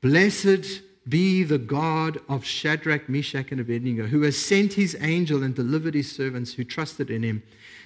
Blessed 0.00 0.82
be 1.08 1.42
the 1.42 1.58
God 1.58 2.18
of 2.28 2.44
Shadrach, 2.44 3.08
Meshach, 3.08 3.50
and 3.50 3.60
Abednego, 3.60 4.06
who 4.06 4.22
has 4.22 4.36
sent 4.36 4.74
his 4.74 4.96
angel 5.00 5.42
and 5.42 5.54
delivered 5.54 5.94
his 5.94 6.10
servants 6.10 6.54
who 6.54 6.64
trusted 6.64 7.10
in 7.10 7.22
him 7.22 7.42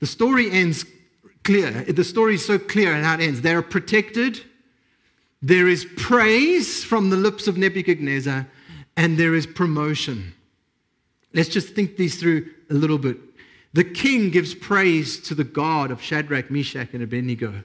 The 0.00 0.06
story 0.06 0.50
ends 0.50 0.84
clear. 1.44 1.70
The 1.70 2.04
story 2.04 2.34
is 2.34 2.44
so 2.44 2.58
clear 2.58 2.94
in 2.94 3.04
how 3.04 3.14
it 3.14 3.20
ends. 3.20 3.40
They 3.40 3.54
are 3.54 3.62
protected. 3.62 4.40
There 5.42 5.68
is 5.68 5.86
praise 5.96 6.84
from 6.84 7.10
the 7.10 7.16
lips 7.16 7.46
of 7.46 7.58
Nebuchadnezzar, 7.58 8.46
and 8.96 9.18
there 9.18 9.34
is 9.34 9.46
promotion. 9.46 10.32
Let's 11.32 11.48
just 11.48 11.70
think 11.70 11.96
these 11.96 12.18
through 12.18 12.50
a 12.70 12.74
little 12.74 12.98
bit. 12.98 13.18
The 13.72 13.84
king 13.84 14.30
gives 14.30 14.54
praise 14.54 15.18
to 15.22 15.34
the 15.34 15.44
God 15.44 15.90
of 15.90 16.00
Shadrach, 16.00 16.50
Meshach, 16.50 16.94
and 16.94 17.02
Abednego. 17.02 17.64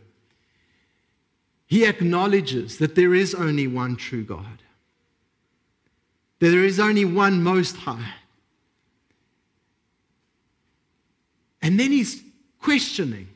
He 1.68 1.86
acknowledges 1.86 2.80
that 2.80 2.96
there 2.96 3.14
is 3.14 3.36
only 3.36 3.68
one 3.68 3.96
true 3.96 4.24
God, 4.24 4.64
that 6.40 6.50
there 6.50 6.66
is 6.66 6.80
only 6.80 7.06
one 7.06 7.44
most 7.44 7.78
high. 7.78 8.16
And 11.62 11.80
then 11.80 11.92
he's 11.92 12.22
questioning 12.62 13.28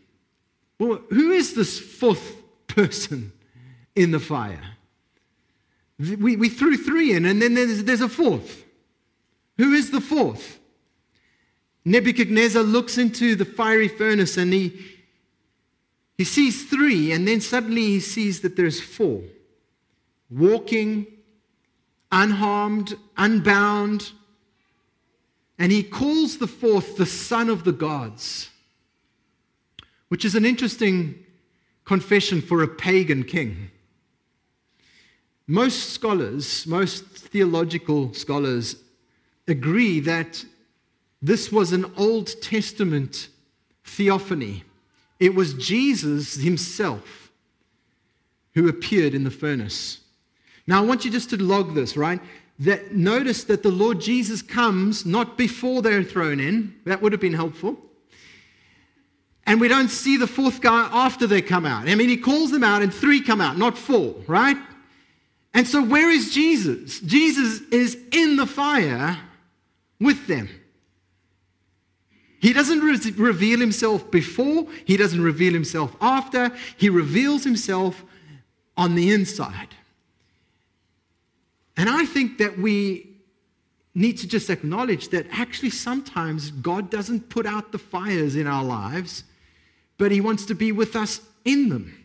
well, 0.80 1.00
who 1.12 1.32
is 1.32 1.54
this 1.54 1.80
fourth 1.80 2.36
person 2.68 3.32
in 3.96 4.12
the 4.12 4.20
fire? 4.20 4.76
We, 5.98 6.36
we 6.36 6.50
threw 6.50 6.76
three 6.76 7.14
in, 7.14 7.26
and 7.26 7.42
then 7.42 7.54
there's, 7.54 7.84
there's 7.84 8.02
a 8.02 8.10
fourth. 8.10 8.66
Who 9.58 9.74
is 9.74 9.92
the 9.92 10.02
fourth? 10.02 10.60
Nebuchadnezzar 11.86 12.64
looks 12.64 12.98
into 12.98 13.36
the 13.36 13.46
fiery 13.46 13.88
furnace 13.88 14.38
and 14.38 14.52
he, 14.52 14.74
he 16.18 16.24
sees 16.24 16.70
three, 16.70 17.12
and 17.12 17.28
then 17.28 17.42
suddenly 17.42 17.82
he 17.82 18.00
sees 18.00 18.42
that 18.42 18.56
there's 18.56 18.82
four 18.82 19.22
walking, 20.30 21.06
unharmed, 22.12 22.96
unbound. 23.18 24.12
And 25.60 25.72
he 25.72 25.84
calls 25.84 26.38
the 26.38 26.48
fourth 26.48 26.98
the 26.98 27.06
son 27.06 27.50
of 27.50 27.64
the 27.64 27.72
gods 27.72 28.50
which 30.14 30.26
is 30.26 30.36
an 30.36 30.46
interesting 30.46 31.16
confession 31.86 32.40
for 32.40 32.62
a 32.62 32.68
pagan 32.68 33.24
king. 33.24 33.72
Most 35.48 35.90
scholars, 35.90 36.68
most 36.68 37.04
theological 37.04 38.14
scholars, 38.14 38.76
agree 39.48 40.00
that 40.02 40.46
this 41.20 41.52
was 41.52 41.74
an 41.74 41.92
Old 41.98 42.40
Testament 42.44 43.30
theophany. 43.86 44.64
It 45.20 45.34
was 45.34 45.56
Jesus 45.56 46.36
himself 46.36 47.32
who 48.54 48.70
appeared 48.70 49.16
in 49.16 49.24
the 49.24 49.32
furnace. 49.32 50.02
Now, 50.68 50.84
I 50.84 50.86
want 50.86 51.06
you 51.06 51.10
just 51.10 51.32
to 51.32 51.42
log 51.42 51.74
this, 51.74 51.98
right? 51.98 52.22
That 52.60 52.94
notice 52.94 53.44
that 53.46 53.64
the 53.64 53.72
Lord 53.72 54.00
Jesus 54.00 54.42
comes 54.42 55.06
not 55.06 55.38
before 55.38 55.82
they're 55.82 56.04
thrown 56.04 56.40
in. 56.40 56.76
That 56.86 57.02
would 57.02 57.12
have 57.12 57.22
been 57.22 57.34
helpful. 57.34 57.78
And 59.46 59.60
we 59.60 59.68
don't 59.68 59.90
see 59.90 60.18
the 60.18 60.28
fourth 60.28 60.62
guy 60.62 60.90
after 60.92 61.28
they 61.28 61.42
come 61.42 61.66
out. 61.66 61.90
I 61.90 61.96
mean, 61.96 62.10
he 62.10 62.18
calls 62.18 62.52
them 62.52 62.64
out 62.64 62.82
and 62.82 62.94
three 62.94 63.22
come 63.22 63.42
out, 63.42 63.58
not 63.58 63.78
four, 63.78 64.16
right? 64.28 64.58
And 65.54 65.68
so, 65.68 65.84
where 65.84 66.10
is 66.10 66.34
Jesus? 66.34 67.00
Jesus 67.02 67.62
is 67.72 67.98
in 68.12 68.38
the 68.38 68.46
fire 68.46 69.18
with 70.00 70.28
them. 70.28 70.50
He 72.40 72.52
doesn't 72.52 72.80
re- 72.80 73.12
reveal 73.16 73.60
himself 73.60 74.10
before, 74.12 74.68
he 74.86 74.98
doesn't 74.98 75.22
reveal 75.22 75.54
himself 75.54 75.96
after. 76.02 76.52
He 76.78 76.90
reveals 76.90 77.44
himself 77.44 78.04
on 78.76 78.96
the 78.96 79.12
inside. 79.12 79.70
And 81.76 81.90
I 81.90 82.06
think 82.06 82.38
that 82.38 82.58
we 82.58 83.10
need 83.96 84.18
to 84.20 84.28
just 84.28 84.50
acknowledge 84.50 85.10
that 85.10 85.28
actually 85.32 85.70
sometimes 85.70 86.52
God 86.52 86.90
doesn't 86.90 87.30
put 87.30 87.46
out 87.46 87.72
the 87.72 87.78
fires 87.78 88.36
in 88.36 88.48
our 88.48 88.64
lives, 88.64 89.24
but 89.98 90.12
He 90.12 90.22
wants 90.22 90.46
to 90.46 90.56
be 90.56 90.72
with 90.72 90.96
us 90.96 91.22
in 91.46 91.70
them. 91.70 91.96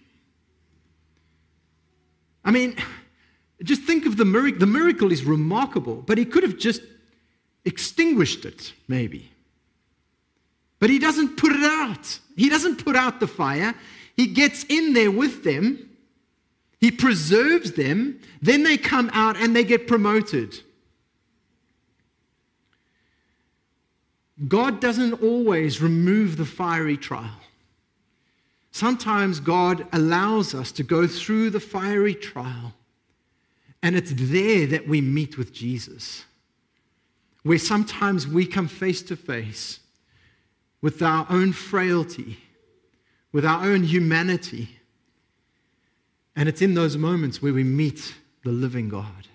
I 2.44 2.50
mean, 2.50 2.76
just 3.62 3.82
think 3.82 4.06
of 4.06 4.16
the 4.16 4.24
miracle. 4.24 4.60
The 4.60 4.66
miracle 4.66 5.12
is 5.12 5.24
remarkable, 5.24 5.96
but 5.96 6.18
He 6.18 6.24
could 6.24 6.42
have 6.42 6.58
just 6.58 6.82
extinguished 7.64 8.44
it, 8.44 8.72
maybe. 8.86 9.30
But 10.78 10.90
He 10.90 10.98
doesn't 10.98 11.36
put 11.36 11.52
it 11.52 11.64
out. 11.64 12.18
He 12.36 12.48
doesn't 12.48 12.84
put 12.84 12.96
out 12.96 13.20
the 13.20 13.26
fire. 13.26 13.74
He 14.16 14.26
gets 14.26 14.64
in 14.64 14.92
there 14.92 15.10
with 15.10 15.44
them. 15.44 15.87
He 16.78 16.90
preserves 16.90 17.72
them. 17.72 18.20
Then 18.40 18.62
they 18.62 18.76
come 18.76 19.10
out 19.12 19.36
and 19.36 19.54
they 19.54 19.64
get 19.64 19.86
promoted. 19.86 20.60
God 24.46 24.80
doesn't 24.80 25.20
always 25.22 25.82
remove 25.82 26.36
the 26.36 26.44
fiery 26.44 26.96
trial. 26.96 27.40
Sometimes 28.70 29.40
God 29.40 29.86
allows 29.92 30.54
us 30.54 30.70
to 30.72 30.84
go 30.84 31.08
through 31.08 31.50
the 31.50 31.58
fiery 31.58 32.14
trial, 32.14 32.74
and 33.82 33.96
it's 33.96 34.12
there 34.14 34.66
that 34.68 34.86
we 34.86 35.00
meet 35.00 35.36
with 35.36 35.52
Jesus. 35.52 36.24
Where 37.42 37.58
sometimes 37.58 38.28
we 38.28 38.46
come 38.46 38.68
face 38.68 39.02
to 39.02 39.16
face 39.16 39.80
with 40.80 41.02
our 41.02 41.26
own 41.28 41.52
frailty, 41.52 42.38
with 43.32 43.44
our 43.44 43.64
own 43.64 43.82
humanity. 43.82 44.77
And 46.38 46.48
it's 46.48 46.62
in 46.62 46.74
those 46.74 46.96
moments 46.96 47.42
where 47.42 47.52
we 47.52 47.64
meet 47.64 48.14
the 48.44 48.52
living 48.52 48.88
God. 48.88 49.26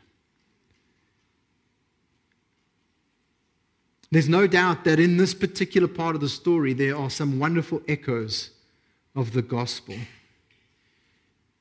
There's 4.10 4.30
no 4.30 4.48
doubt 4.48 4.86
that 4.86 5.02
in 5.02 5.18
this 5.18 5.34
particular 5.34 5.90
part 5.90 6.16
of 6.16 6.22
the 6.22 6.30
story, 6.30 6.72
there 6.72 6.96
are 6.96 7.10
some 7.10 7.40
wonderful 7.40 7.82
echoes 7.90 8.52
of 9.18 9.34
the 9.34 9.42
gospel. 9.42 9.96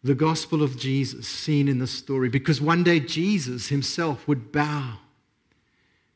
The 0.04 0.14
gospel 0.14 0.62
of 0.62 0.78
Jesus 0.78 1.26
seen 1.26 1.66
in 1.66 1.80
the 1.80 1.88
story, 1.88 2.28
because 2.28 2.60
one 2.60 2.84
day 2.84 3.00
Jesus 3.00 3.66
himself 3.66 4.28
would 4.28 4.52
bow. 4.52 4.98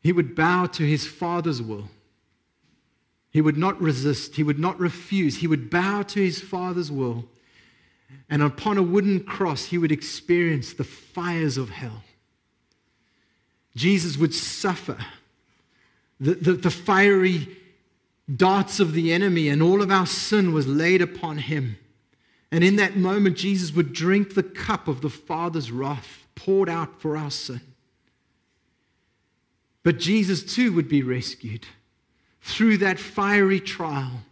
He 0.01 0.13
would 0.13 0.37
bow 0.37 0.67
to 0.67 0.85
his 0.85 1.05
Father's 1.05 1.61
will. 1.61 1.89
He 3.33 3.41
would 3.41 3.57
not 3.57 3.81
resist, 3.83 4.37
he 4.37 4.45
would 4.45 4.61
not 4.61 4.79
refuse. 4.79 5.39
He 5.39 5.49
would 5.49 5.69
bow 5.69 6.03
to 6.03 6.21
his 6.21 6.41
Father's 6.41 6.93
will. 6.93 7.25
And 8.29 8.43
upon 8.43 8.79
a 8.79 8.83
wooden 8.83 9.21
cross, 9.25 9.67
he 9.67 9.79
would 9.79 9.93
experience 9.93 10.73
the 10.73 10.85
fires 10.85 11.57
of 11.57 11.71
hell. 11.71 12.03
Jesus 13.75 14.17
would 14.17 14.35
suffer 14.35 14.97
the, 16.19 16.35
the, 16.35 16.53
the 16.53 16.71
fiery 16.71 17.49
darts 18.35 18.81
of 18.81 18.93
the 18.93 19.13
enemy, 19.13 19.49
and 19.49 19.63
all 19.63 19.83
of 19.83 19.91
our 19.91 20.07
sin 20.07 20.53
was 20.53 20.67
laid 20.67 21.03
upon 21.03 21.39
him. 21.39 21.79
And 22.51 22.65
in 22.65 22.77
that 22.77 22.97
moment, 22.97 23.37
Jesus 23.37 23.73
would 23.73 23.93
drink 23.93 24.35
the 24.35 24.43
cup 24.43 24.89
of 24.89 25.01
the 25.01 25.11
Father's 25.11 25.71
wrath 25.71 26.27
poured 26.35 26.69
out 26.69 27.01
for 27.01 27.17
our 27.17 27.31
sin. 27.31 27.61
But 29.83 29.99
Jesus 29.99 30.43
too 30.43 30.73
would 30.73 30.89
be 30.89 31.03
rescued 31.03 31.67
through 32.41 32.79
that 32.79 32.99
fiery 32.99 33.61
trial. 33.61 34.23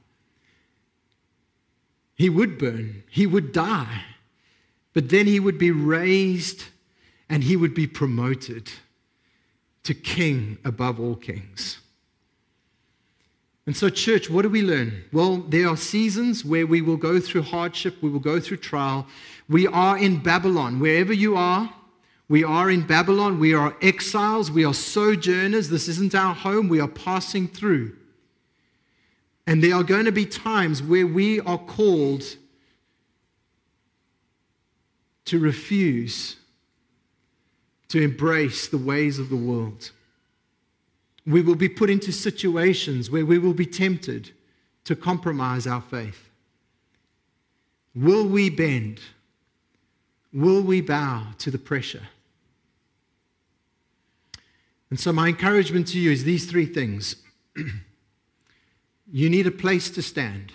He 2.15 2.29
would 2.29 2.59
burn, 2.59 3.03
he 3.11 3.27
would 3.27 3.53
die, 3.53 4.03
but 4.93 5.09
then 5.09 5.27
he 5.27 5.41
would 5.41 5.59
be 5.59 5.71
raised 5.71 6.65
and 7.29 7.43
he 7.43 7.57
would 7.57 7.75
be 7.75 7.87
promoted 7.87 8.71
to 9.83 9.95
king 9.95 10.59
above 10.65 11.01
all 11.01 11.17
kings. 11.17 11.81
And 13.67 13.77
so, 13.77 13.89
church, 13.89 14.29
what 14.29 14.43
do 14.43 14.51
we 14.51 14.63
learn? 14.63 15.05
Well, 15.13 15.39
there 15.39 15.69
are 15.69 15.77
seasons 15.77 16.45
where 16.45 16.67
we 16.67 16.83
will 16.83 16.99
go 16.99 17.19
through 17.19 17.43
hardship, 17.43 17.97
we 18.03 18.11
will 18.11 18.21
go 18.21 18.39
through 18.39 18.59
trial. 18.59 19.07
We 19.49 19.67
are 19.67 19.97
in 19.97 20.23
Babylon. 20.23 20.81
Wherever 20.81 21.13
you 21.13 21.37
are, 21.37 21.73
we 22.29 22.45
are 22.45 22.71
in 22.71 22.87
Babylon. 22.87 23.39
We 23.39 23.55
are 23.55 23.77
exiles. 23.83 24.51
We 24.51 24.65
are 24.65 24.75
sojourners. 24.75 25.69
This 25.69 25.89
isn't 25.89 26.15
our 26.15 26.35
home. 26.35 26.69
We 26.69 26.81
are 26.81 26.89
passing 26.89 27.49
through. 27.49 27.97
And 29.47 29.63
there 29.63 29.75
are 29.75 29.85
going 29.85 30.07
to 30.07 30.13
be 30.13 30.25
times 30.25 30.83
where 30.83 31.07
we 31.07 31.41
are 31.41 31.59
called 31.59 32.23
to 35.27 35.39
refuse 35.39 36.37
to 37.89 38.03
embrace 38.03 38.69
the 38.69 38.79
ways 38.79 39.19
of 39.19 39.29
the 39.29 39.37
world. 39.37 39.91
We 41.27 41.43
will 41.43 41.55
be 41.55 41.69
put 41.69 41.91
into 41.91 42.13
situations 42.13 43.11
where 43.11 43.25
we 43.25 43.39
will 43.39 43.55
be 43.55 43.67
tempted 43.67 44.33
to 44.85 44.97
compromise 44.97 45.67
our 45.67 45.81
faith. 45.81 46.29
Will 47.95 48.27
we 48.27 48.51
bend? 48.51 49.01
Will 50.33 50.63
we 50.63 50.81
bow 50.81 51.29
to 51.39 51.51
the 51.51 51.59
pressure? 51.59 52.09
And 54.91 54.99
so, 54.99 55.13
my 55.13 55.29
encouragement 55.29 55.89
to 55.89 55.99
you 55.99 56.11
is 56.11 56.25
these 56.25 56.47
three 56.47 56.67
things. 56.67 57.17
you 59.11 59.29
need 59.29 59.47
a 59.47 59.51
place 59.51 59.91
to 59.91 60.03
stand, 60.03 60.53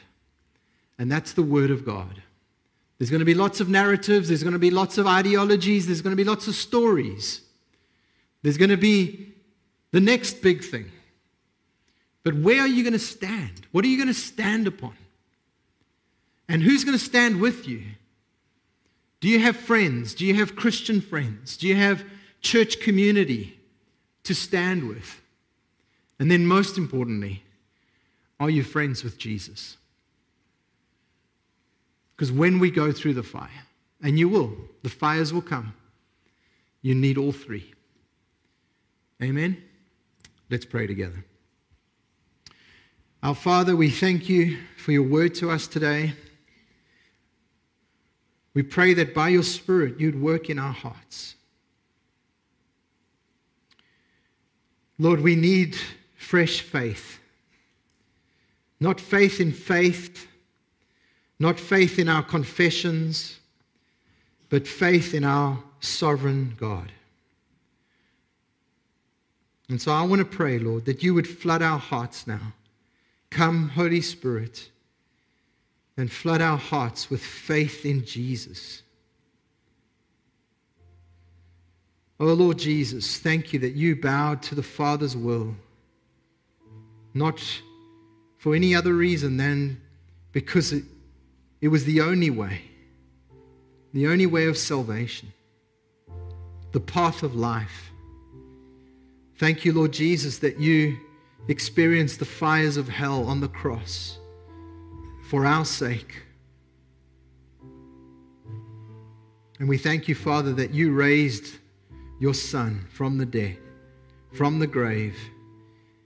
and 0.97 1.12
that's 1.12 1.33
the 1.33 1.43
Word 1.43 1.71
of 1.71 1.85
God. 1.85 2.21
There's 2.97 3.09
going 3.09 3.19
to 3.19 3.25
be 3.25 3.33
lots 3.33 3.62
of 3.62 3.69
narratives, 3.69 4.27
there's 4.27 4.43
going 4.43 4.53
to 4.53 4.59
be 4.59 4.71
lots 4.71 4.97
of 4.97 5.07
ideologies, 5.07 5.88
there's 5.88 6.01
going 6.01 6.15
to 6.15 6.21
be 6.21 6.29
lots 6.29 6.47
of 6.47 6.55
stories. 6.55 7.41
There's 8.41 8.57
going 8.57 8.69
to 8.69 8.77
be 8.77 9.33
the 9.91 9.99
next 9.99 10.41
big 10.41 10.63
thing. 10.63 10.91
But 12.23 12.35
where 12.35 12.62
are 12.62 12.67
you 12.67 12.83
going 12.83 12.93
to 12.93 12.99
stand? 12.99 13.65
What 13.71 13.83
are 13.85 13.88
you 13.88 13.97
going 13.97 14.07
to 14.07 14.13
stand 14.13 14.67
upon? 14.67 14.95
And 16.47 16.62
who's 16.62 16.83
going 16.83 16.97
to 16.97 17.03
stand 17.03 17.39
with 17.39 17.67
you? 17.67 17.83
Do 19.19 19.27
you 19.27 19.39
have 19.39 19.55
friends? 19.55 20.13
Do 20.13 20.25
you 20.25 20.35
have 20.35 20.55
Christian 20.55 21.01
friends? 21.01 21.57
Do 21.57 21.67
you 21.67 21.75
have 21.75 22.03
church 22.41 22.79
community 22.79 23.59
to 24.23 24.33
stand 24.33 24.88
with? 24.88 25.21
And 26.19 26.29
then, 26.29 26.45
most 26.45 26.77
importantly, 26.77 27.43
are 28.39 28.49
you 28.49 28.63
friends 28.63 29.04
with 29.04 29.17
Jesus? 29.17 29.78
Because 32.15 32.32
when 32.32 32.60
we 32.60 32.71
go 32.71 32.91
through 32.91 33.13
the 33.13 33.23
fire, 33.23 33.49
and 34.02 34.17
you 34.17 34.30
will, 34.30 34.54
the 34.84 34.89
fires 34.89 35.34
will 35.34 35.41
come, 35.41 35.73
you 36.82 36.95
need 36.95 37.17
all 37.17 37.32
three. 37.32 37.73
Amen? 39.21 39.62
Let's 40.49 40.65
pray 40.65 40.88
together. 40.88 41.23
Our 43.21 43.36
Father, 43.36 43.75
we 43.75 43.89
thank 43.89 44.30
you 44.30 44.58
for 44.78 44.93
your 44.93 45.04
word 45.04 45.36
to 45.36 45.52
us 45.52 45.67
today. 45.67 46.13
We 48.54 48.63
pray 48.63 48.93
that 48.93 49.13
by 49.13 49.30
your 49.30 49.43
Spirit 49.43 49.99
you'd 49.99 50.21
work 50.21 50.49
in 50.49 50.58
our 50.58 50.71
hearts. 50.71 51.36
Lord, 54.97 55.21
we 55.21 55.36
need 55.36 55.78
fresh 56.17 56.62
faith. 56.62 57.19
Not 58.79 59.01
faith 59.01 59.41
in 59.41 59.51
faith, 59.51 60.27
not 61.39 61.59
faith 61.59 61.99
in 61.99 62.07
our 62.07 62.23
confessions, 62.23 63.39
but 64.49 64.67
faith 64.67 65.13
in 65.13 65.23
our 65.23 65.61
sovereign 65.79 66.55
God. 66.57 66.91
And 69.69 69.81
so 69.81 69.91
I 69.91 70.01
want 70.03 70.19
to 70.19 70.25
pray, 70.25 70.57
Lord, 70.57 70.85
that 70.85 71.03
you 71.03 71.13
would 71.13 71.27
flood 71.27 71.61
our 71.61 71.77
hearts 71.77 72.25
now. 72.25 72.53
Come, 73.29 73.69
Holy 73.69 74.01
Spirit, 74.01 74.69
and 75.95 76.11
flood 76.11 76.41
our 76.41 76.57
hearts 76.57 77.09
with 77.09 77.21
faith 77.21 77.85
in 77.85 78.03
Jesus. 78.03 78.81
Oh, 82.19 82.33
Lord 82.33 82.57
Jesus, 82.57 83.17
thank 83.17 83.53
you 83.53 83.59
that 83.59 83.75
you 83.75 83.95
bowed 83.95 84.41
to 84.43 84.55
the 84.55 84.63
Father's 84.63 85.15
will, 85.15 85.55
not 87.13 87.41
for 88.39 88.56
any 88.56 88.73
other 88.73 88.93
reason 88.93 89.38
than 89.38 89.80
because 90.32 90.73
it 90.73 90.84
it 91.62 91.67
was 91.67 91.84
the 91.86 92.02
only 92.02 92.30
way, 92.30 92.62
the 93.93 94.08
only 94.08 94.25
way 94.25 94.45
of 94.45 94.58
salvation, 94.58 95.34
the 96.71 96.80
path 96.80 97.21
of 97.21 97.36
life. 97.36 97.91
Thank 99.38 99.65
you, 99.65 99.73
Lord 99.73 99.91
Jesus, 99.91 100.39
that 100.39 100.60
you 100.60 100.97
experienced 101.47 102.19
the 102.19 102.25
fires 102.25 102.78
of 102.78 102.88
hell 102.88 103.25
on 103.25 103.41
the 103.41 103.47
cross 103.47 104.17
for 105.30 105.45
our 105.45 105.65
sake. 105.65 106.23
And 109.60 109.67
we 109.67 109.78
thank 109.78 110.08
you, 110.08 110.15
Father, 110.15 110.54
that 110.54 110.73
you 110.73 110.93
raised 110.93 111.58
your 112.19 112.34
Son 112.34 112.86
from 112.89 113.17
the 113.17 113.25
dead, 113.25 113.58
from 114.32 114.60
the 114.60 114.67
grave, 114.67 115.17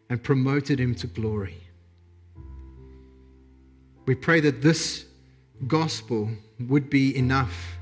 and 0.10 0.22
promoted 0.22 0.80
him 0.80 0.96
to 0.96 1.08
glory. 1.08 1.62
We 4.05 4.15
pray 4.15 4.41
that 4.41 4.61
this 4.61 5.05
gospel 5.65 6.29
would 6.59 6.89
be 6.89 7.15
enough 7.15 7.77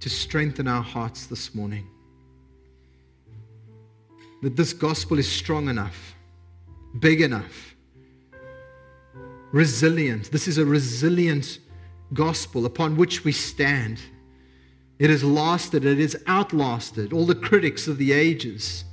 to 0.00 0.10
strengthen 0.10 0.66
our 0.66 0.82
hearts 0.82 1.26
this 1.26 1.54
morning. 1.54 1.86
That 4.42 4.56
this 4.56 4.72
gospel 4.72 5.18
is 5.18 5.30
strong 5.30 5.68
enough, 5.68 6.14
big 6.98 7.20
enough, 7.20 7.76
resilient. 9.52 10.32
This 10.32 10.48
is 10.48 10.58
a 10.58 10.64
resilient 10.64 11.60
gospel 12.12 12.66
upon 12.66 12.96
which 12.96 13.22
we 13.22 13.30
stand. 13.30 14.00
It 14.98 15.10
has 15.10 15.22
lasted, 15.22 15.84
it 15.84 15.98
has 15.98 16.16
outlasted 16.26 17.12
all 17.12 17.26
the 17.26 17.34
critics 17.36 17.86
of 17.86 17.98
the 17.98 18.12
ages. 18.12 18.84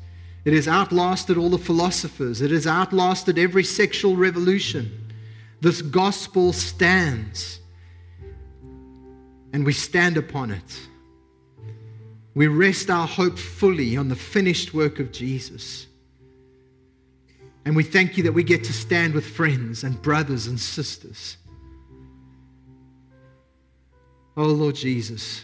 It 0.46 0.54
has 0.54 0.68
outlasted 0.68 1.38
all 1.38 1.50
the 1.50 1.58
philosophers. 1.58 2.42
It 2.42 2.52
has 2.52 2.68
outlasted 2.68 3.40
every 3.40 3.64
sexual 3.64 4.16
revolution. 4.16 5.07
This 5.60 5.82
gospel 5.82 6.54
stands, 6.54 7.60
and 9.54 9.66
we 9.66 9.74
stand 9.74 10.18
upon 10.18 10.52
it. 10.52 10.80
We 12.36 12.48
rest 12.48 12.92
our 12.92 13.08
hope 13.08 13.40
fully 13.40 13.98
on 13.98 14.10
the 14.10 14.16
finished 14.16 14.74
work 14.74 15.00
of 15.00 15.12
Jesus. 15.12 15.88
And 17.66 17.76
we 17.76 17.84
thank 17.84 18.16
you 18.16 18.24
that 18.24 18.32
we 18.32 18.44
get 18.44 18.64
to 18.66 18.74
stand 18.74 19.14
with 19.16 19.26
friends 19.26 19.84
and 19.84 20.00
brothers 20.02 20.46
and 20.46 20.60
sisters. 20.60 21.38
Oh, 24.38 24.46
Lord 24.46 24.76
Jesus, 24.76 25.44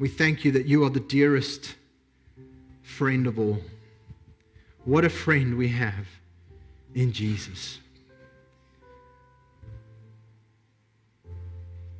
we 0.00 0.08
thank 0.08 0.44
you 0.44 0.50
that 0.52 0.66
you 0.66 0.84
are 0.84 0.90
the 0.90 0.98
dearest 0.98 1.76
friend 2.82 3.28
of 3.28 3.38
all. 3.38 3.60
What 4.84 5.04
a 5.04 5.08
friend 5.08 5.56
we 5.56 5.68
have 5.68 6.06
in 6.96 7.12
Jesus. 7.12 7.78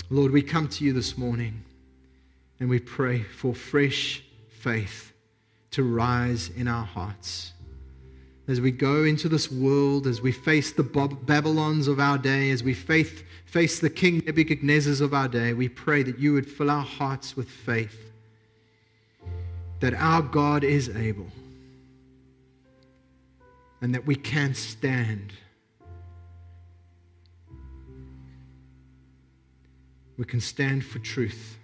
Lord, 0.08 0.32
we 0.32 0.42
come 0.42 0.68
to 0.68 0.84
you 0.84 0.92
this 0.92 1.18
morning 1.18 1.62
and 2.58 2.68
we 2.70 2.80
pray 2.80 3.22
for 3.22 3.54
fresh 3.54 4.22
faith 4.48 5.12
to 5.72 5.82
rise 5.82 6.48
in 6.56 6.66
our 6.66 6.86
hearts. 6.86 7.52
As 8.48 8.60
we 8.60 8.70
go 8.70 9.04
into 9.04 9.28
this 9.28 9.52
world, 9.52 10.06
as 10.06 10.22
we 10.22 10.32
face 10.32 10.72
the 10.72 10.82
Babylons 10.82 11.88
of 11.88 12.00
our 12.00 12.16
day, 12.16 12.50
as 12.50 12.62
we 12.62 12.72
face, 12.72 13.22
face 13.44 13.80
the 13.80 13.90
King 13.90 14.22
Nebuchadnezzars 14.22 15.02
of 15.02 15.12
our 15.12 15.28
day, 15.28 15.52
we 15.52 15.68
pray 15.68 16.04
that 16.04 16.18
you 16.18 16.32
would 16.32 16.48
fill 16.48 16.70
our 16.70 16.84
hearts 16.84 17.36
with 17.36 17.50
faith 17.50 18.12
that 19.80 19.92
our 19.92 20.22
God 20.22 20.64
is 20.64 20.88
able 20.96 21.26
and 23.80 23.94
that 23.94 24.06
we 24.06 24.14
can 24.14 24.54
stand. 24.54 25.32
We 30.16 30.24
can 30.24 30.40
stand 30.40 30.84
for 30.84 30.98
truth. 30.98 31.58